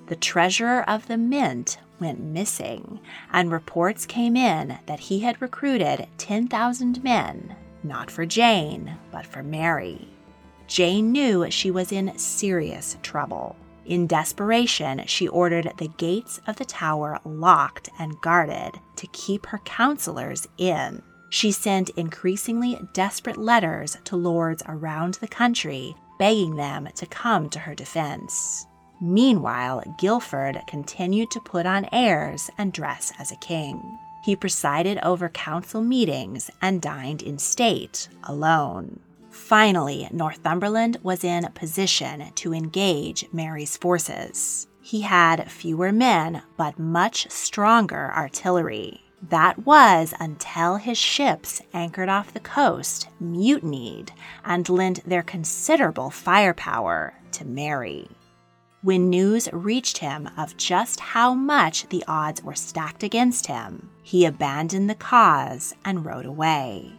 The 0.07 0.15
treasurer 0.15 0.87
of 0.87 1.07
the 1.07 1.17
mint 1.17 1.77
went 1.99 2.19
missing, 2.19 2.99
and 3.31 3.51
reports 3.51 4.05
came 4.05 4.35
in 4.35 4.77
that 4.85 4.99
he 4.99 5.21
had 5.21 5.41
recruited 5.41 6.07
10,000 6.17 7.03
men, 7.03 7.55
not 7.83 8.11
for 8.11 8.25
Jane, 8.25 8.97
but 9.11 9.25
for 9.25 9.41
Mary. 9.41 10.09
Jane 10.67 11.11
knew 11.11 11.49
she 11.49 11.71
was 11.71 11.91
in 11.91 12.17
serious 12.17 12.97
trouble. 13.01 13.55
In 13.85 14.07
desperation, 14.07 15.03
she 15.07 15.27
ordered 15.27 15.71
the 15.77 15.89
gates 15.89 16.39
of 16.47 16.55
the 16.57 16.65
tower 16.65 17.19
locked 17.25 17.89
and 17.99 18.19
guarded 18.21 18.79
to 18.95 19.07
keep 19.07 19.45
her 19.47 19.59
counselors 19.59 20.47
in. 20.57 21.01
She 21.33 21.51
sent 21.51 21.89
increasingly 21.97 22.79
desperate 22.93 23.37
letters 23.37 23.97
to 24.03 24.15
lords 24.15 24.61
around 24.67 25.15
the 25.15 25.27
country, 25.27 25.95
begging 26.19 26.57
them 26.57 26.87
to 26.93 27.07
come 27.07 27.49
to 27.49 27.57
her 27.57 27.73
defense. 27.73 28.67
Meanwhile, 29.01 29.95
Guilford 29.97 30.61
continued 30.67 31.31
to 31.31 31.39
put 31.39 31.65
on 31.65 31.89
airs 31.91 32.51
and 32.59 32.71
dress 32.71 33.11
as 33.17 33.31
a 33.31 33.37
king. 33.37 33.81
He 34.23 34.35
presided 34.35 34.99
over 35.01 35.27
council 35.27 35.81
meetings 35.81 36.51
and 36.61 36.83
dined 36.83 37.23
in 37.23 37.39
state 37.39 38.09
alone. 38.25 38.99
Finally, 39.31 40.09
Northumberland 40.11 40.97
was 41.01 41.23
in 41.23 41.51
position 41.55 42.31
to 42.35 42.53
engage 42.53 43.25
Mary's 43.33 43.75
forces. 43.75 44.67
He 44.83 45.01
had 45.01 45.49
fewer 45.49 45.91
men, 45.91 46.43
but 46.57 46.77
much 46.77 47.27
stronger 47.31 48.13
artillery. 48.15 49.02
That 49.29 49.65
was 49.65 50.13
until 50.19 50.75
his 50.75 50.97
ships 50.97 51.61
anchored 51.73 52.09
off 52.09 52.33
the 52.33 52.41
coast 52.41 53.07
mutinied 53.21 54.11
and 54.43 54.67
lent 54.67 55.07
their 55.07 55.23
considerable 55.23 56.09
firepower 56.09 57.13
to 57.31 57.45
Mary. 57.45 58.09
When 58.81 59.09
news 59.09 59.47
reached 59.53 59.99
him 59.99 60.29
of 60.37 60.57
just 60.57 60.99
how 60.99 61.33
much 61.33 61.87
the 61.87 62.03
odds 62.05 62.43
were 62.43 62.53
stacked 62.53 63.01
against 63.01 63.47
him, 63.47 63.89
he 64.01 64.25
abandoned 64.25 64.89
the 64.89 64.95
cause 64.95 65.73
and 65.85 66.05
rode 66.05 66.25
away. 66.25 66.91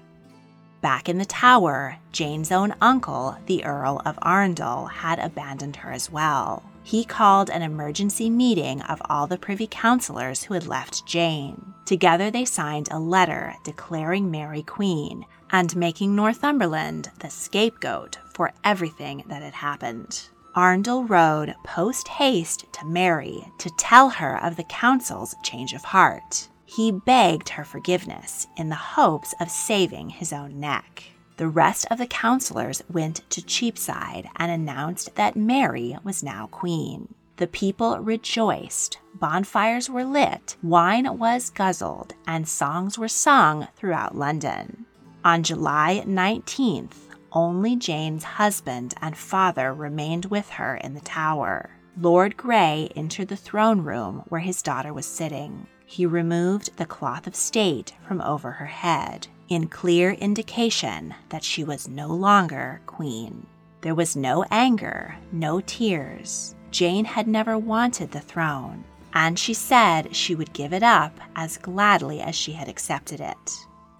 Back 0.80 1.10
in 1.10 1.18
the 1.18 1.26
tower, 1.26 1.98
Jane's 2.10 2.50
own 2.50 2.74
uncle, 2.80 3.36
the 3.44 3.64
Earl 3.64 4.00
of 4.06 4.18
Arundel, 4.22 4.86
had 4.86 5.18
abandoned 5.18 5.76
her 5.76 5.92
as 5.92 6.10
well. 6.10 6.62
He 6.84 7.04
called 7.04 7.48
an 7.48 7.62
emergency 7.62 8.28
meeting 8.28 8.82
of 8.82 9.00
all 9.08 9.26
the 9.26 9.38
privy 9.38 9.66
councillors 9.66 10.44
who 10.44 10.54
had 10.54 10.66
left 10.66 11.06
Jane. 11.06 11.72
Together 11.86 12.30
they 12.30 12.44
signed 12.44 12.88
a 12.90 12.98
letter 12.98 13.54
declaring 13.64 14.30
Mary 14.30 14.62
queen 14.62 15.24
and 15.50 15.74
making 15.74 16.14
Northumberland 16.14 17.10
the 17.20 17.30
scapegoat 17.30 18.18
for 18.34 18.52
everything 18.62 19.24
that 19.28 19.42
had 19.42 19.54
happened. 19.54 20.28
Arundel 20.54 21.04
rode 21.04 21.54
post 21.64 22.06
haste 22.06 22.66
to 22.72 22.84
Mary 22.84 23.50
to 23.58 23.70
tell 23.78 24.10
her 24.10 24.42
of 24.44 24.56
the 24.56 24.64
council's 24.64 25.34
change 25.42 25.72
of 25.72 25.84
heart. 25.84 26.48
He 26.66 26.92
begged 26.92 27.48
her 27.50 27.64
forgiveness 27.64 28.46
in 28.58 28.68
the 28.68 28.74
hopes 28.74 29.34
of 29.40 29.50
saving 29.50 30.10
his 30.10 30.34
own 30.34 30.60
neck. 30.60 31.13
The 31.36 31.48
rest 31.48 31.86
of 31.90 31.98
the 31.98 32.06
councillors 32.06 32.82
went 32.88 33.28
to 33.30 33.42
Cheapside 33.42 34.28
and 34.36 34.52
announced 34.52 35.16
that 35.16 35.34
Mary 35.34 35.96
was 36.04 36.22
now 36.22 36.46
queen. 36.46 37.14
The 37.36 37.48
people 37.48 37.98
rejoiced, 37.98 38.98
bonfires 39.14 39.90
were 39.90 40.04
lit, 40.04 40.56
wine 40.62 41.18
was 41.18 41.50
guzzled, 41.50 42.14
and 42.28 42.46
songs 42.46 42.96
were 42.96 43.08
sung 43.08 43.66
throughout 43.74 44.16
London. 44.16 44.86
On 45.24 45.42
July 45.42 46.04
19th, 46.06 47.08
only 47.32 47.74
Jane's 47.74 48.22
husband 48.22 48.94
and 49.00 49.16
father 49.16 49.74
remained 49.74 50.26
with 50.26 50.50
her 50.50 50.76
in 50.76 50.94
the 50.94 51.00
tower. 51.00 51.70
Lord 52.00 52.36
Grey 52.36 52.90
entered 52.94 53.28
the 53.28 53.36
throne 53.36 53.80
room 53.80 54.22
where 54.28 54.40
his 54.40 54.62
daughter 54.62 54.92
was 54.92 55.06
sitting. 55.06 55.66
He 55.84 56.06
removed 56.06 56.76
the 56.76 56.86
cloth 56.86 57.26
of 57.26 57.34
state 57.34 57.94
from 58.06 58.20
over 58.20 58.52
her 58.52 58.66
head, 58.66 59.26
in 59.48 59.68
clear 59.68 60.12
indication 60.12 61.14
that 61.28 61.44
she 61.44 61.64
was 61.64 61.88
no 61.88 62.08
longer 62.08 62.80
queen. 62.86 63.46
There 63.80 63.94
was 63.94 64.16
no 64.16 64.44
anger, 64.50 65.16
no 65.32 65.60
tears. 65.60 66.54
Jane 66.70 67.04
had 67.04 67.28
never 67.28 67.58
wanted 67.58 68.10
the 68.10 68.20
throne, 68.20 68.84
and 69.12 69.38
she 69.38 69.54
said 69.54 70.16
she 70.16 70.34
would 70.34 70.52
give 70.52 70.72
it 70.72 70.82
up 70.82 71.12
as 71.36 71.58
gladly 71.58 72.20
as 72.20 72.34
she 72.34 72.52
had 72.52 72.68
accepted 72.68 73.20
it. 73.20 73.52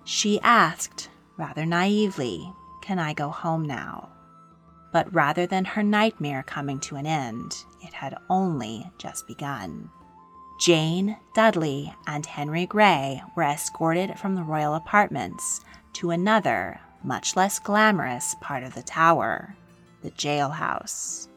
She 0.05 0.41
asked, 0.41 1.09
rather 1.37 1.65
naively, 1.67 2.53
can 2.83 2.99
I 2.99 3.13
go 3.13 3.29
home 3.29 3.65
now? 3.65 4.09
But 4.93 5.13
rather 5.13 5.47
than 5.47 5.65
her 5.65 5.83
nightmare 5.83 6.43
coming 6.43 6.79
to 6.81 6.97
an 6.97 7.07
end, 7.07 7.55
it 7.83 7.93
had 7.93 8.17
only 8.31 8.91
just 8.99 9.27
begun. 9.27 9.91
Jane, 10.59 11.17
Dudley, 11.35 11.95
and 12.07 12.25
Henry 12.25 12.67
Grey 12.67 13.23
were 13.37 13.43
escorted 13.43 14.19
from 14.19 14.35
the 14.35 14.43
royal 14.43 14.75
apartments 14.75 15.61
to 15.95 16.11
another, 16.11 16.81
much 17.03 17.37
less 17.37 17.59
glamorous 17.59 18.37
part 18.41 18.63
of 18.63 18.75
the 18.75 18.83
tower, 18.83 19.57
the 20.03 20.11
jailhouse. 20.13 21.29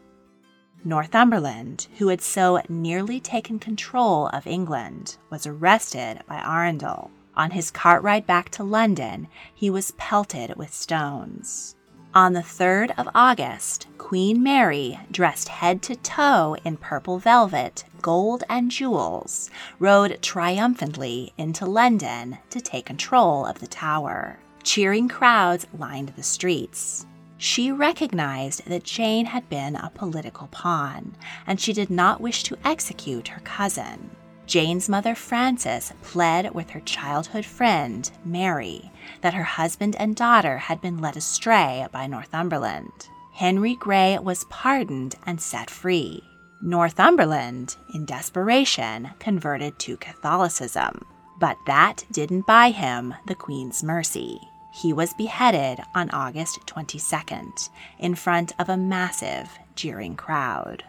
Northumberland, 0.83 1.87
who 1.97 2.07
had 2.09 2.21
so 2.21 2.61
nearly 2.69 3.19
taken 3.19 3.59
control 3.59 4.27
of 4.27 4.47
England, 4.47 5.17
was 5.29 5.47
arrested 5.47 6.21
by 6.27 6.37
Arundel 6.37 7.11
on 7.37 7.51
his 7.51 7.69
cart 7.69 8.01
ride 8.01 8.25
back 8.25 8.49
to 8.49 8.63
London, 8.63 9.27
he 9.53 9.69
was 9.69 9.91
pelted 9.91 10.57
with 10.57 10.73
stones. 10.73 11.75
On 12.13 12.33
the 12.33 12.39
3rd 12.39 12.97
of 12.97 13.09
August, 13.13 13.87
Queen 13.97 14.41
Mary, 14.41 14.99
dressed 15.11 15.49
head 15.49 15.81
to 15.83 15.95
toe 15.95 16.55
in 16.63 16.77
purple 16.77 17.19
velvet, 17.19 17.83
gold, 18.01 18.43
and 18.49 18.71
jewels, 18.71 19.51
rode 19.77 20.21
triumphantly 20.21 21.33
into 21.37 21.65
London 21.65 22.37
to 22.49 22.61
take 22.61 22.85
control 22.85 23.45
of 23.45 23.59
the 23.59 23.67
tower. 23.67 24.39
Cheering 24.63 25.09
crowds 25.09 25.67
lined 25.77 26.09
the 26.09 26.23
streets. 26.23 27.05
She 27.37 27.71
recognized 27.71 28.65
that 28.65 28.83
Jane 28.83 29.27
had 29.27 29.47
been 29.49 29.75
a 29.75 29.91
political 29.93 30.47
pawn, 30.47 31.13
and 31.45 31.59
she 31.59 31.73
did 31.73 31.89
not 31.89 32.21
wish 32.21 32.41
to 32.43 32.57
execute 32.63 33.27
her 33.27 33.41
cousin. 33.41 34.09
Jane's 34.47 34.87
mother, 34.87 35.13
Frances, 35.13 35.91
pled 36.01 36.55
with 36.55 36.69
her 36.69 36.79
childhood 36.79 37.45
friend, 37.45 38.09
Mary, 38.23 38.91
that 39.21 39.33
her 39.33 39.43
husband 39.43 39.95
and 39.99 40.15
daughter 40.15 40.57
had 40.57 40.81
been 40.81 40.99
led 40.99 41.17
astray 41.17 41.85
by 41.91 42.07
Northumberland. 42.07 43.09
Henry 43.33 43.75
Grey 43.75 44.17
was 44.17 44.45
pardoned 44.45 45.15
and 45.25 45.39
set 45.41 45.69
free. 45.69 46.23
Northumberland, 46.61 47.75
in 47.93 48.05
desperation, 48.05 49.09
converted 49.19 49.77
to 49.79 49.97
Catholicism. 49.97 51.05
But 51.39 51.57
that 51.67 52.05
didn't 52.11 52.47
buy 52.47 52.71
him 52.71 53.13
the 53.27 53.35
Queen's 53.35 53.83
mercy. 53.83 54.39
He 54.73 54.93
was 54.93 55.13
beheaded 55.13 55.83
on 55.93 56.09
August 56.11 56.59
22nd 56.67 57.69
in 57.99 58.15
front 58.15 58.53
of 58.57 58.69
a 58.69 58.77
massive, 58.77 59.49
jeering 59.75 60.15
crowd. 60.15 60.83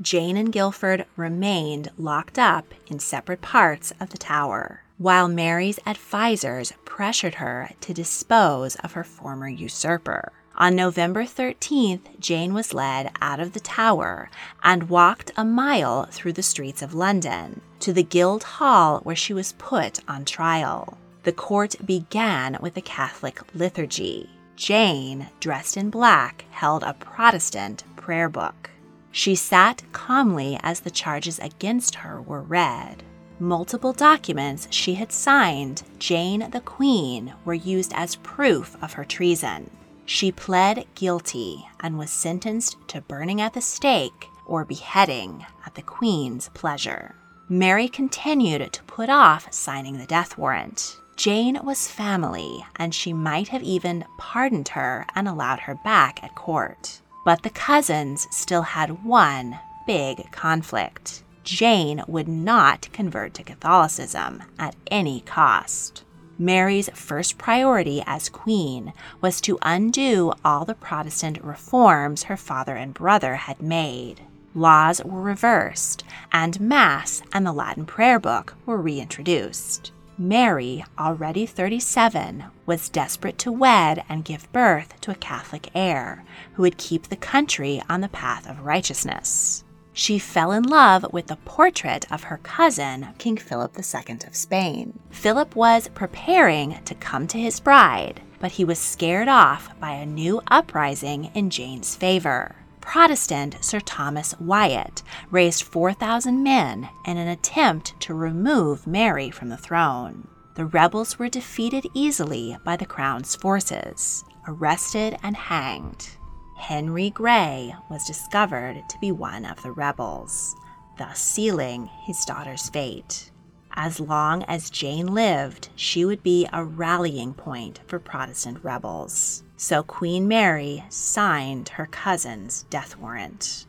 Jane 0.00 0.36
and 0.36 0.52
Guilford 0.52 1.06
remained 1.16 1.90
locked 1.98 2.38
up 2.38 2.72
in 2.86 3.00
separate 3.00 3.42
parts 3.42 3.92
of 3.98 4.10
the 4.10 4.18
tower, 4.18 4.84
while 4.96 5.26
Mary's 5.26 5.80
advisers 5.84 6.72
pressured 6.84 7.36
her 7.36 7.70
to 7.80 7.92
dispose 7.92 8.76
of 8.76 8.92
her 8.92 9.02
former 9.02 9.48
usurper. 9.48 10.32
On 10.54 10.76
November 10.76 11.24
13th, 11.24 12.20
Jane 12.20 12.54
was 12.54 12.74
led 12.74 13.10
out 13.20 13.40
of 13.40 13.54
the 13.54 13.60
tower 13.60 14.30
and 14.62 14.88
walked 14.88 15.32
a 15.36 15.44
mile 15.44 16.06
through 16.06 16.32
the 16.34 16.42
streets 16.42 16.80
of 16.80 16.94
London 16.94 17.60
to 17.80 17.92
the 17.92 18.04
Guildhall 18.04 19.00
where 19.00 19.16
she 19.16 19.32
was 19.32 19.52
put 19.58 20.00
on 20.06 20.24
trial. 20.24 20.98
The 21.24 21.32
court 21.32 21.74
began 21.84 22.56
with 22.60 22.76
a 22.76 22.80
Catholic 22.80 23.40
liturgy. 23.52 24.30
Jane, 24.54 25.28
dressed 25.40 25.76
in 25.76 25.90
black, 25.90 26.44
held 26.50 26.82
a 26.82 26.94
Protestant 26.94 27.82
prayer 27.96 28.28
book. 28.28 28.70
She 29.18 29.34
sat 29.34 29.82
calmly 29.90 30.60
as 30.62 30.78
the 30.78 30.92
charges 30.92 31.40
against 31.40 31.96
her 31.96 32.22
were 32.22 32.40
read. 32.40 33.02
Multiple 33.40 33.92
documents 33.92 34.68
she 34.70 34.94
had 34.94 35.10
signed, 35.10 35.82
Jane 35.98 36.48
the 36.52 36.60
Queen, 36.60 37.34
were 37.44 37.52
used 37.52 37.92
as 37.96 38.14
proof 38.14 38.76
of 38.80 38.92
her 38.92 39.04
treason. 39.04 39.70
She 40.06 40.30
pled 40.30 40.86
guilty 40.94 41.66
and 41.80 41.98
was 41.98 42.12
sentenced 42.12 42.76
to 42.90 43.00
burning 43.00 43.40
at 43.40 43.54
the 43.54 43.60
stake 43.60 44.28
or 44.46 44.64
beheading 44.64 45.44
at 45.66 45.74
the 45.74 45.82
Queen's 45.82 46.48
pleasure. 46.50 47.16
Mary 47.48 47.88
continued 47.88 48.72
to 48.72 48.84
put 48.84 49.10
off 49.10 49.52
signing 49.52 49.98
the 49.98 50.06
death 50.06 50.38
warrant. 50.38 50.96
Jane 51.16 51.58
was 51.64 51.88
family, 51.88 52.64
and 52.76 52.94
she 52.94 53.12
might 53.12 53.48
have 53.48 53.64
even 53.64 54.04
pardoned 54.16 54.68
her 54.68 55.06
and 55.16 55.26
allowed 55.26 55.58
her 55.58 55.74
back 55.74 56.22
at 56.22 56.36
court. 56.36 57.00
But 57.24 57.42
the 57.42 57.50
cousins 57.50 58.26
still 58.30 58.62
had 58.62 59.04
one 59.04 59.58
big 59.86 60.30
conflict. 60.32 61.22
Jane 61.44 62.02
would 62.06 62.28
not 62.28 62.88
convert 62.92 63.34
to 63.34 63.42
Catholicism 63.42 64.42
at 64.58 64.76
any 64.90 65.20
cost. 65.22 66.04
Mary's 66.38 66.88
first 66.94 67.36
priority 67.36 68.02
as 68.06 68.28
queen 68.28 68.92
was 69.20 69.40
to 69.40 69.58
undo 69.62 70.32
all 70.44 70.64
the 70.64 70.74
Protestant 70.74 71.42
reforms 71.42 72.24
her 72.24 72.36
father 72.36 72.76
and 72.76 72.94
brother 72.94 73.34
had 73.34 73.60
made. 73.60 74.20
Laws 74.54 75.02
were 75.04 75.20
reversed, 75.20 76.04
and 76.32 76.60
Mass 76.60 77.22
and 77.32 77.46
the 77.46 77.52
Latin 77.52 77.86
prayer 77.86 78.18
book 78.18 78.54
were 78.66 78.80
reintroduced. 78.80 79.90
Mary, 80.18 80.84
already 80.98 81.46
37, 81.46 82.44
was 82.66 82.88
desperate 82.88 83.38
to 83.38 83.52
wed 83.52 84.04
and 84.08 84.24
give 84.24 84.52
birth 84.52 85.00
to 85.00 85.10
a 85.10 85.14
Catholic 85.14 85.70
heir 85.74 86.24
who 86.54 86.62
would 86.62 86.76
keep 86.76 87.04
the 87.04 87.16
country 87.16 87.80
on 87.88 88.00
the 88.00 88.08
path 88.08 88.48
of 88.48 88.64
righteousness 88.64 89.64
she 89.98 90.16
fell 90.16 90.52
in 90.52 90.62
love 90.62 91.04
with 91.12 91.26
the 91.26 91.34
portrait 91.44 92.06
of 92.08 92.22
her 92.24 92.38
cousin, 92.44 93.08
King 93.18 93.36
Philip 93.36 93.76
II 93.76 94.18
of 94.24 94.36
Spain. 94.36 94.96
Philip 95.10 95.56
was 95.56 95.88
preparing 95.88 96.78
to 96.84 96.94
come 96.94 97.26
to 97.26 97.36
his 97.36 97.58
bride, 97.58 98.20
but 98.38 98.52
he 98.52 98.64
was 98.64 98.78
scared 98.78 99.26
off 99.26 99.76
by 99.80 99.94
a 99.94 100.06
new 100.06 100.40
uprising 100.46 101.32
in 101.34 101.50
Jane's 101.50 101.96
favor. 101.96 102.54
Protestant 102.88 103.62
Sir 103.62 103.80
Thomas 103.80 104.34
Wyatt 104.40 105.02
raised 105.30 105.62
4,000 105.62 106.42
men 106.42 106.88
in 107.04 107.18
an 107.18 107.28
attempt 107.28 107.92
to 108.00 108.14
remove 108.14 108.86
Mary 108.86 109.30
from 109.30 109.50
the 109.50 109.58
throne. 109.58 110.26
The 110.54 110.64
rebels 110.64 111.18
were 111.18 111.28
defeated 111.28 111.84
easily 111.92 112.56
by 112.64 112.78
the 112.78 112.86
crown's 112.86 113.36
forces, 113.36 114.24
arrested 114.46 115.18
and 115.22 115.36
hanged. 115.36 116.08
Henry 116.56 117.10
Grey 117.10 117.74
was 117.90 118.06
discovered 118.06 118.82
to 118.88 118.98
be 119.00 119.12
one 119.12 119.44
of 119.44 119.62
the 119.62 119.72
rebels, 119.72 120.56
thus 120.96 121.20
sealing 121.20 121.90
his 122.06 122.24
daughter's 122.24 122.70
fate. 122.70 123.30
As 123.74 124.00
long 124.00 124.44
as 124.44 124.70
Jane 124.70 125.08
lived, 125.08 125.68
she 125.76 126.06
would 126.06 126.22
be 126.22 126.48
a 126.54 126.64
rallying 126.64 127.34
point 127.34 127.80
for 127.86 127.98
Protestant 127.98 128.64
rebels. 128.64 129.44
So 129.60 129.82
Queen 129.82 130.28
Mary 130.28 130.84
signed 130.88 131.70
her 131.70 131.86
cousin's 131.86 132.62
death 132.70 132.96
warrant. 132.96 133.66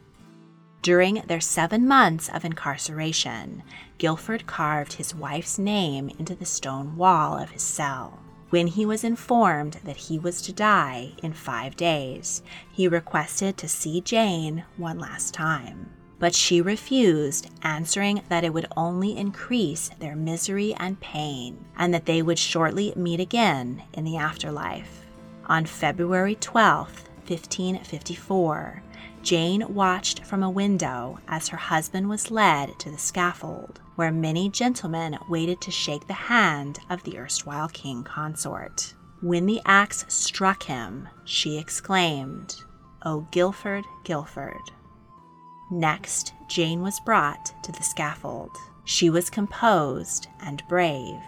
During 0.83 1.15
their 1.25 1.41
seven 1.41 1.87
months 1.87 2.29
of 2.29 2.45
incarceration, 2.45 3.63
Guilford 3.97 4.45
carved 4.45 4.93
his 4.93 5.15
wife's 5.15 5.57
name 5.57 6.09
into 6.19 6.35
the 6.35 6.45
stone 6.45 6.95
wall 6.95 7.39
of 7.39 7.49
his 7.49 7.63
cell. 7.63 8.19
When 8.51 8.67
he 8.67 8.85
was 8.85 9.03
informed 9.03 9.79
that 9.83 9.97
he 9.97 10.19
was 10.19 10.43
to 10.43 10.53
die 10.53 11.13
in 11.23 11.33
five 11.33 11.75
days, 11.75 12.43
he 12.71 12.87
requested 12.87 13.57
to 13.57 13.67
see 13.67 13.99
Jane 13.99 14.65
one 14.77 14.99
last 14.99 15.33
time. 15.33 15.89
But 16.19 16.35
she 16.35 16.61
refused, 16.61 17.49
answering 17.63 18.21
that 18.29 18.43
it 18.43 18.53
would 18.53 18.67
only 18.77 19.17
increase 19.17 19.89
their 19.97 20.15
misery 20.15 20.75
and 20.75 20.99
pain, 20.99 21.65
and 21.75 21.91
that 21.95 22.05
they 22.05 22.21
would 22.21 22.37
shortly 22.37 22.93
meet 22.95 23.19
again 23.19 23.81
in 23.93 24.03
the 24.03 24.17
afterlife. 24.17 24.98
On 25.49 25.65
February 25.65 26.35
12, 26.35 26.87
1554, 27.27 28.83
Jane 29.23 29.73
watched 29.73 30.23
from 30.23 30.43
a 30.43 30.49
window 30.49 31.17
as 31.27 31.47
her 31.47 31.57
husband 31.57 32.07
was 32.07 32.29
led 32.29 32.77
to 32.77 32.91
the 32.91 32.99
scaffold 32.99 33.81
where 33.95 34.11
many 34.11 34.47
gentlemen 34.47 35.17
waited 35.27 35.59
to 35.61 35.71
shake 35.71 36.05
the 36.05 36.13
hand 36.13 36.79
of 36.91 37.01
the 37.03 37.17
erstwhile 37.17 37.67
king 37.67 38.03
consort. 38.03 38.93
When 39.21 39.47
the 39.47 39.59
axe 39.65 40.05
struck 40.07 40.63
him, 40.63 41.09
she 41.25 41.57
exclaimed, 41.57 42.55
O 43.03 43.27
Guilford, 43.31 43.85
Guilford. 44.03 44.61
Next, 45.71 46.33
Jane 46.47 46.81
was 46.81 46.99
brought 47.01 47.51
to 47.63 47.71
the 47.71 47.83
scaffold. 47.83 48.51
She 48.85 49.09
was 49.09 49.31
composed 49.31 50.27
and 50.41 50.61
brave, 50.69 51.19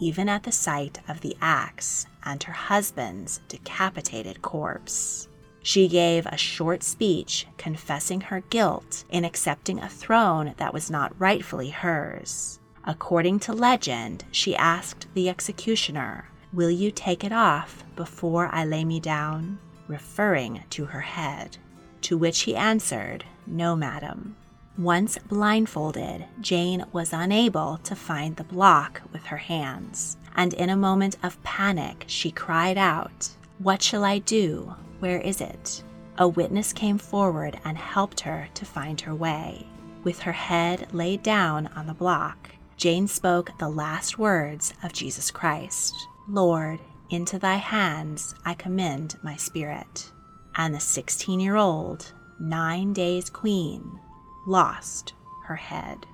even 0.00 0.28
at 0.28 0.42
the 0.42 0.52
sight 0.52 0.98
of 1.08 1.20
the 1.20 1.36
axe 1.40 2.06
and 2.24 2.42
her 2.42 2.52
husband's 2.52 3.40
decapitated 3.48 4.42
corpse. 4.42 5.28
She 5.62 5.88
gave 5.88 6.26
a 6.26 6.36
short 6.36 6.82
speech 6.82 7.46
confessing 7.58 8.22
her 8.22 8.40
guilt 8.40 9.04
in 9.10 9.24
accepting 9.24 9.78
a 9.78 9.88
throne 9.88 10.54
that 10.56 10.72
was 10.72 10.90
not 10.90 11.18
rightfully 11.20 11.70
hers. 11.70 12.58
According 12.84 13.40
to 13.40 13.52
legend, 13.52 14.24
she 14.32 14.56
asked 14.56 15.06
the 15.14 15.28
executioner, 15.28 16.28
Will 16.52 16.70
you 16.70 16.90
take 16.90 17.22
it 17.22 17.32
off 17.32 17.84
before 17.94 18.48
I 18.52 18.64
lay 18.64 18.84
me 18.84 19.00
down? 19.00 19.58
referring 19.86 20.62
to 20.70 20.86
her 20.86 21.00
head. 21.00 21.58
To 22.02 22.16
which 22.16 22.42
he 22.42 22.56
answered, 22.56 23.24
No, 23.46 23.76
madam. 23.76 24.36
Once 24.78 25.18
blindfolded, 25.28 26.24
Jane 26.40 26.84
was 26.92 27.12
unable 27.12 27.78
to 27.78 27.94
find 27.94 28.36
the 28.36 28.44
block 28.44 29.02
with 29.12 29.24
her 29.26 29.36
hands, 29.36 30.16
and 30.36 30.54
in 30.54 30.70
a 30.70 30.76
moment 30.76 31.16
of 31.22 31.42
panic, 31.42 32.04
she 32.06 32.30
cried 32.30 32.78
out, 32.78 33.28
What 33.58 33.82
shall 33.82 34.04
I 34.04 34.18
do? 34.18 34.74
Where 35.00 35.20
is 35.20 35.40
it? 35.40 35.82
A 36.18 36.28
witness 36.28 36.72
came 36.72 36.98
forward 36.98 37.58
and 37.64 37.76
helped 37.76 38.20
her 38.20 38.48
to 38.54 38.64
find 38.64 39.00
her 39.00 39.14
way. 39.14 39.66
With 40.04 40.20
her 40.20 40.32
head 40.32 40.94
laid 40.94 41.22
down 41.22 41.66
on 41.68 41.86
the 41.86 41.94
block, 41.94 42.50
Jane 42.76 43.06
spoke 43.06 43.50
the 43.58 43.68
last 43.68 44.18
words 44.18 44.72
of 44.82 44.92
Jesus 44.92 45.30
Christ 45.30 45.94
Lord, 46.28 46.78
into 47.10 47.38
thy 47.38 47.56
hands 47.56 48.34
I 48.44 48.54
commend 48.54 49.16
my 49.22 49.36
spirit. 49.36 50.12
And 50.54 50.74
the 50.74 50.80
16 50.80 51.40
year 51.40 51.56
old, 51.56 52.12
nine 52.38 52.92
days 52.92 53.28
queen, 53.28 53.98
lost 54.46 55.14
her 55.44 55.56
head. 55.56 56.06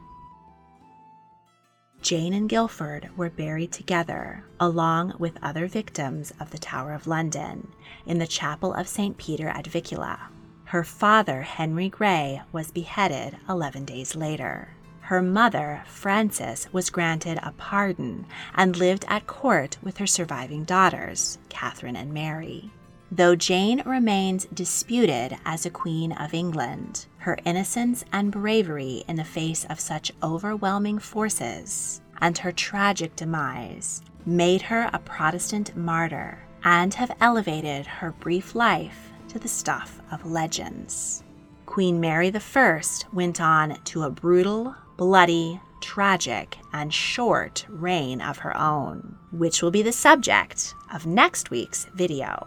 Jane 2.03 2.35
and 2.35 2.49
Guilford 2.49 3.11
were 3.17 3.31
buried 3.31 3.73
together, 3.73 4.45
along 4.61 5.15
with 5.19 5.43
other 5.43 5.67
victims 5.67 6.33
of 6.39 6.51
the 6.51 6.59
Tower 6.59 6.93
of 6.93 7.07
London, 7.07 7.73
in 8.05 8.19
the 8.19 8.27
chapel 8.27 8.73
of 8.75 8.87
St. 8.87 9.17
Peter 9.17 9.49
ad 9.49 9.65
Vincula. 9.65 10.19
Her 10.67 10.85
father, 10.85 11.43
Henry 11.43 11.89
Grey, 11.89 12.43
was 12.53 12.71
beheaded 12.71 13.37
11 13.49 13.85
days 13.87 14.15
later. 14.15 14.69
Her 15.01 15.23
mother, 15.23 15.83
Frances, 15.87 16.69
was 16.73 16.91
granted 16.91 17.39
a 17.43 17.53
pardon 17.53 18.27
and 18.55 18.77
lived 18.77 19.05
at 19.09 19.27
court 19.27 19.79
with 19.83 19.99
her 19.99 20.07
surviving 20.07 20.65
daughters, 20.65 21.39
Catherine 21.49 21.97
and 21.97 22.12
Mary. 22.12 22.73
Though 23.11 23.37
Jane 23.37 23.83
remains 23.87 24.47
disputed 24.47 25.37
as 25.45 25.65
a 25.65 25.71
Queen 25.71 26.11
of 26.11 26.35
England, 26.35 27.07
her 27.27 27.37
innocence 27.45 28.05
and 28.12 28.31
bravery 28.31 29.03
in 29.09 29.17
the 29.17 29.25
face 29.25 29.65
of 29.65 29.81
such 29.81 30.12
overwhelming 30.23 30.97
forces, 30.97 32.01
and 32.21 32.39
her 32.39 32.53
tragic 32.53 33.17
demise, 33.17 34.01
made 34.25 34.62
her 34.62 34.89
a 34.93 34.99
Protestant 35.01 35.77
martyr 35.77 36.39
and 36.62 36.95
have 36.95 37.17
elevated 37.21 37.85
her 37.85 38.12
brief 38.12 38.55
life 38.55 39.11
to 39.27 39.41
the 39.41 39.49
stuff 39.49 40.01
of 40.12 40.25
legends. 40.25 41.25
Queen 41.67 41.99
Mary 41.99 42.33
I 42.33 42.83
went 43.12 43.41
on 43.41 43.81
to 43.87 44.05
a 44.05 44.11
brutal, 44.11 44.77
bloody, 44.97 45.61
tragic, 45.81 46.57
and 46.73 46.95
short 46.95 47.67
reign 47.69 48.21
of 48.21 48.39
her 48.39 48.57
own, 48.57 49.19
which 49.33 49.62
will 49.62 49.73
be 49.73 49.83
the 49.83 49.91
subject 49.91 50.77
of 50.95 51.07
next 51.07 51.51
week's 51.51 51.87
video 51.87 52.47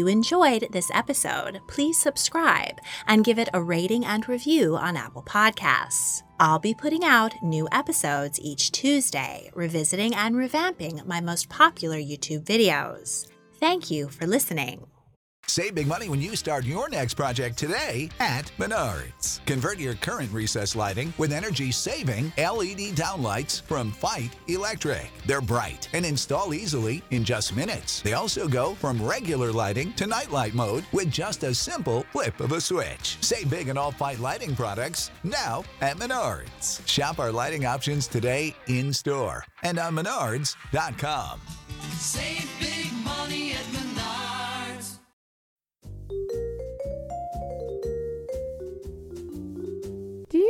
you 0.00 0.08
enjoyed 0.08 0.66
this 0.70 0.90
episode, 0.94 1.60
please 1.66 2.00
subscribe 2.00 2.80
and 3.06 3.22
give 3.22 3.38
it 3.38 3.50
a 3.52 3.62
rating 3.62 4.02
and 4.02 4.26
review 4.30 4.74
on 4.74 4.96
Apple 4.96 5.22
Podcasts. 5.22 6.22
I'll 6.40 6.58
be 6.58 6.72
putting 6.72 7.04
out 7.04 7.34
new 7.42 7.68
episodes 7.70 8.40
each 8.40 8.72
Tuesday, 8.72 9.50
revisiting 9.54 10.14
and 10.14 10.34
revamping 10.34 11.04
my 11.04 11.20
most 11.20 11.50
popular 11.50 11.98
YouTube 11.98 12.44
videos. 12.44 13.28
Thank 13.58 13.90
you 13.90 14.08
for 14.08 14.26
listening. 14.26 14.86
Save 15.46 15.74
big 15.74 15.86
money 15.86 16.08
when 16.08 16.22
you 16.22 16.34
start 16.34 16.64
your 16.64 16.88
next 16.88 17.14
project 17.14 17.58
today 17.58 18.08
at 18.20 18.50
Menards. 18.58 19.29
Convert 19.50 19.80
your 19.80 19.96
current 19.96 20.32
recess 20.32 20.76
lighting 20.76 21.12
with 21.18 21.32
energy 21.32 21.72
saving 21.72 22.26
LED 22.38 22.94
downlights 22.94 23.60
from 23.62 23.90
Feit 23.90 24.30
Electric. 24.46 25.10
They're 25.26 25.40
bright 25.40 25.88
and 25.92 26.06
install 26.06 26.54
easily 26.54 27.02
in 27.10 27.24
just 27.24 27.56
minutes. 27.56 28.00
They 28.00 28.12
also 28.12 28.46
go 28.46 28.76
from 28.76 29.04
regular 29.04 29.50
lighting 29.50 29.92
to 29.94 30.06
nightlight 30.06 30.54
mode 30.54 30.84
with 30.92 31.10
just 31.10 31.42
a 31.42 31.52
simple 31.52 32.04
flip 32.12 32.38
of 32.38 32.52
a 32.52 32.60
switch. 32.60 33.18
Save 33.22 33.50
big 33.50 33.68
on 33.68 33.76
all 33.76 33.90
Feit 33.90 34.20
lighting 34.20 34.54
products 34.54 35.10
now 35.24 35.64
at 35.80 35.96
Menards. 35.96 36.86
Shop 36.86 37.18
our 37.18 37.32
lighting 37.32 37.66
options 37.66 38.06
today 38.06 38.54
in 38.68 38.92
store 38.92 39.44
and 39.64 39.80
on 39.80 39.96
menards.com. 39.96 41.40
Save 41.98 42.48
big 42.60 42.79